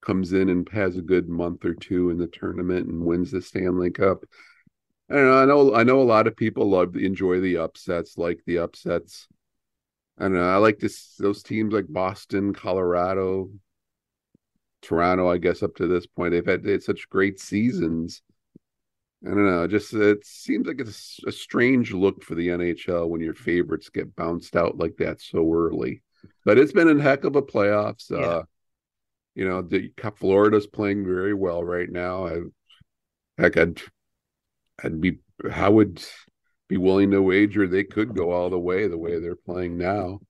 comes 0.07 0.33
in 0.33 0.49
and 0.49 0.69
has 0.69 0.97
a 0.97 1.03
good 1.03 1.29
month 1.29 1.65
or 1.65 1.75
two 1.75 2.11
in 2.11 2.19
the 2.19 2.29
tournament 2.29 2.87
and 2.89 3.05
wins 3.05 3.33
the 3.33 3.43
Stanley 3.43 3.91
Cup. 3.91 4.25
And 5.09 5.29
I 5.29 5.45
know 5.45 5.75
I 5.75 5.83
know 5.83 6.01
a 6.01 6.05
lot 6.05 6.27
of 6.27 6.37
people 6.37 6.71
love 6.71 6.97
enjoy 6.97 7.41
the 7.41 7.59
upsets, 7.59 8.17
like 8.17 8.41
the 8.47 8.59
upsets. 8.59 9.29
I 10.19 10.25
don't 10.25 10.35
know. 10.35 10.49
I 10.49 10.57
like 10.57 10.79
this 10.79 11.15
those 11.19 11.43
teams 11.43 11.73
like 11.73 11.87
Boston, 11.89 12.55
Colorado, 12.55 13.51
Toronto. 14.83 15.29
I 15.29 15.39
guess 15.39 15.63
up 15.63 15.75
to 15.77 15.87
this 15.87 16.07
point, 16.07 16.33
they've 16.33 16.47
had, 16.47 16.63
they 16.63 16.73
had 16.73 16.83
such 16.83 17.09
great 17.09 17.41
seasons. 17.41 18.23
I 19.25 19.31
don't 19.31 19.47
know. 19.47 19.67
Just 19.67 19.95
it 19.95 20.25
seems 20.25 20.67
like 20.67 20.81
it's 20.81 21.21
a 21.27 21.33
strange 21.33 21.93
look 21.93 22.23
for 22.23 22.35
the 22.35 22.49
NHL 22.49 23.09
when 23.09 23.21
your 23.21 23.35
favorites 23.35 23.89
get 23.89 24.15
bounced 24.15 24.57
out 24.57 24.77
like 24.79 24.97
that 24.99 25.21
so 25.21 25.53
early. 25.53 26.03
But 26.45 26.59
it's 26.59 26.73
been 26.73 26.89
a 26.89 27.03
heck 27.03 27.25
of 27.25 27.37
a 27.37 27.43
playoffs. 27.43 28.11
Yeah. 28.11 28.19
Uh, 28.19 28.43
you 29.35 29.47
know, 29.47 29.63
the 29.63 29.93
Florida's 30.17 30.67
playing 30.67 31.05
very 31.05 31.35
well 31.35 31.63
right 31.63 31.91
now. 31.91 32.27
I, 32.27 32.41
heck, 33.39 33.57
I'd, 33.57 33.81
I'd 34.83 35.01
be, 35.01 35.19
how 35.51 35.73
would 35.73 36.03
be 36.69 36.77
willing 36.77 37.11
to 37.11 37.23
wager 37.23 37.67
they 37.67 37.85
could 37.85 38.15
go 38.15 38.33
all 38.33 38.51
the 38.51 38.59
way 38.59 38.89
the 38.89 38.99
way 38.99 39.21
they're 39.21 39.37
playing 39.37 39.77
now. 39.77 40.21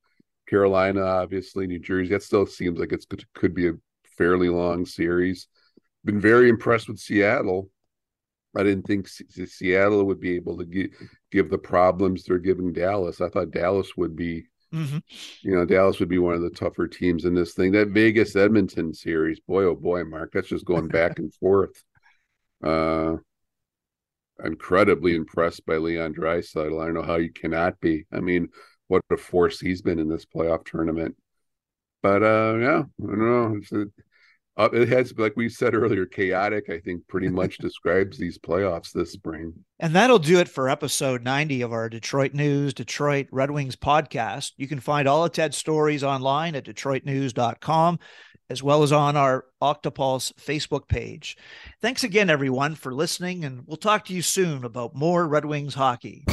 Carolina, 0.49 1.03
obviously, 1.03 1.67
New 1.67 1.79
Jersey. 1.79 2.11
That 2.11 2.23
still 2.23 2.47
seems 2.47 2.79
like 2.79 2.93
it's 2.93 3.07
could 3.35 3.55
be 3.55 3.69
a 3.69 3.75
fairly 4.17 4.49
long 4.49 4.87
series. 4.87 5.49
Been 6.05 6.21
very 6.21 6.49
impressed 6.49 6.89
with 6.89 6.99
Seattle. 6.99 7.71
I 8.57 8.63
didn't 8.63 8.87
think 8.87 9.09
Seattle 9.09 10.05
would 10.05 10.21
be 10.21 10.35
able 10.37 10.57
to 10.59 10.65
give, 10.65 10.91
give 11.31 11.51
the 11.51 11.59
problems 11.59 12.25
they're 12.25 12.39
giving 12.39 12.73
Dallas. 12.73 13.21
I 13.21 13.29
thought 13.29 13.51
Dallas 13.51 13.97
would 13.97 14.17
be 14.17 14.47
Mm-hmm. 14.75 14.99
You 15.43 15.55
know, 15.55 15.65
Dallas 15.65 16.01
would 16.01 16.09
be 16.09 16.19
one 16.19 16.35
of 16.35 16.43
the 16.43 16.51
tougher 16.51 16.89
teams 16.89 17.25
in 17.25 17.35
this 17.35 17.55
thing. 17.55 17.73
That 17.73 17.89
Vegas 17.89 18.35
Edmonton 18.37 18.93
series, 18.93 19.41
boy, 19.41 19.65
oh 19.65 19.75
boy, 19.75 20.05
Mark, 20.05 20.33
that's 20.33 20.49
just 20.49 20.65
going 20.65 20.89
back 20.89 21.19
and 21.19 21.33
forth. 21.41 21.83
Uh, 22.63 23.17
incredibly 24.45 25.15
impressed 25.15 25.65
by 25.67 25.77
Leon 25.77 26.15
Draisaitl. 26.15 26.81
I 26.81 26.87
don't 26.87 26.95
know 26.95 27.03
how 27.03 27.17
you 27.17 27.33
cannot 27.33 27.81
be. 27.81 28.07
I 28.13 28.21
mean, 28.21 28.49
what 28.89 29.03
a 29.11 29.17
force 29.17 29.61
he's 29.61 29.83
been 29.83 29.99
in 29.99 30.09
this 30.09 30.27
playoff 30.27 30.65
tournament. 30.65 31.17
But 32.03 32.23
uh, 32.23 32.57
yeah, 32.61 32.83
I 33.03 33.07
don't 33.07 33.19
know. 33.73 33.85
Uh, 34.57 34.71
it 34.73 34.89
has, 34.89 35.13
like 35.19 35.35
we 35.37 35.49
said 35.49 35.75
earlier, 35.75 36.07
chaotic, 36.07 36.71
I 36.71 36.79
think 36.79 37.07
pretty 37.09 37.29
much 37.29 37.59
describes 37.61 38.17
these 38.17 38.39
playoffs 38.39 38.93
this 38.93 39.13
spring. 39.13 39.53
And 39.79 39.95
that'll 39.95 40.19
do 40.19 40.39
it 40.39 40.49
for 40.49 40.71
episode 40.71 41.23
90 41.23 41.63
of 41.63 41.73
our 41.73 41.89
Detroit 41.91 42.33
News, 42.33 42.73
Detroit 42.73 43.27
Red 43.31 43.51
Wings 43.51 43.77
podcast. 43.77 44.53
You 44.57 44.67
can 44.67 44.81
find 44.81 45.07
all 45.07 45.25
of 45.25 45.33
Ted's 45.33 45.59
stories 45.59 46.03
online 46.03 46.55
at 46.55 46.65
DetroitNews.com, 46.65 47.99
as 48.49 48.63
well 48.63 48.83
as 48.83 48.93
on 48.93 49.17
our 49.17 49.45
Octopulse 49.61 50.33
Facebook 50.35 50.89
page. 50.89 51.37
Thanks 51.83 52.03
again, 52.03 52.31
everyone, 52.31 52.77
for 52.77 52.95
listening, 52.95 53.45
and 53.45 53.63
we'll 53.67 53.77
talk 53.77 54.07
to 54.07 54.15
you 54.15 54.23
soon 54.23 54.65
about 54.65 54.95
more 54.95 55.29
Red 55.29 55.45
Wings 55.45 55.75
hockey. 55.75 56.25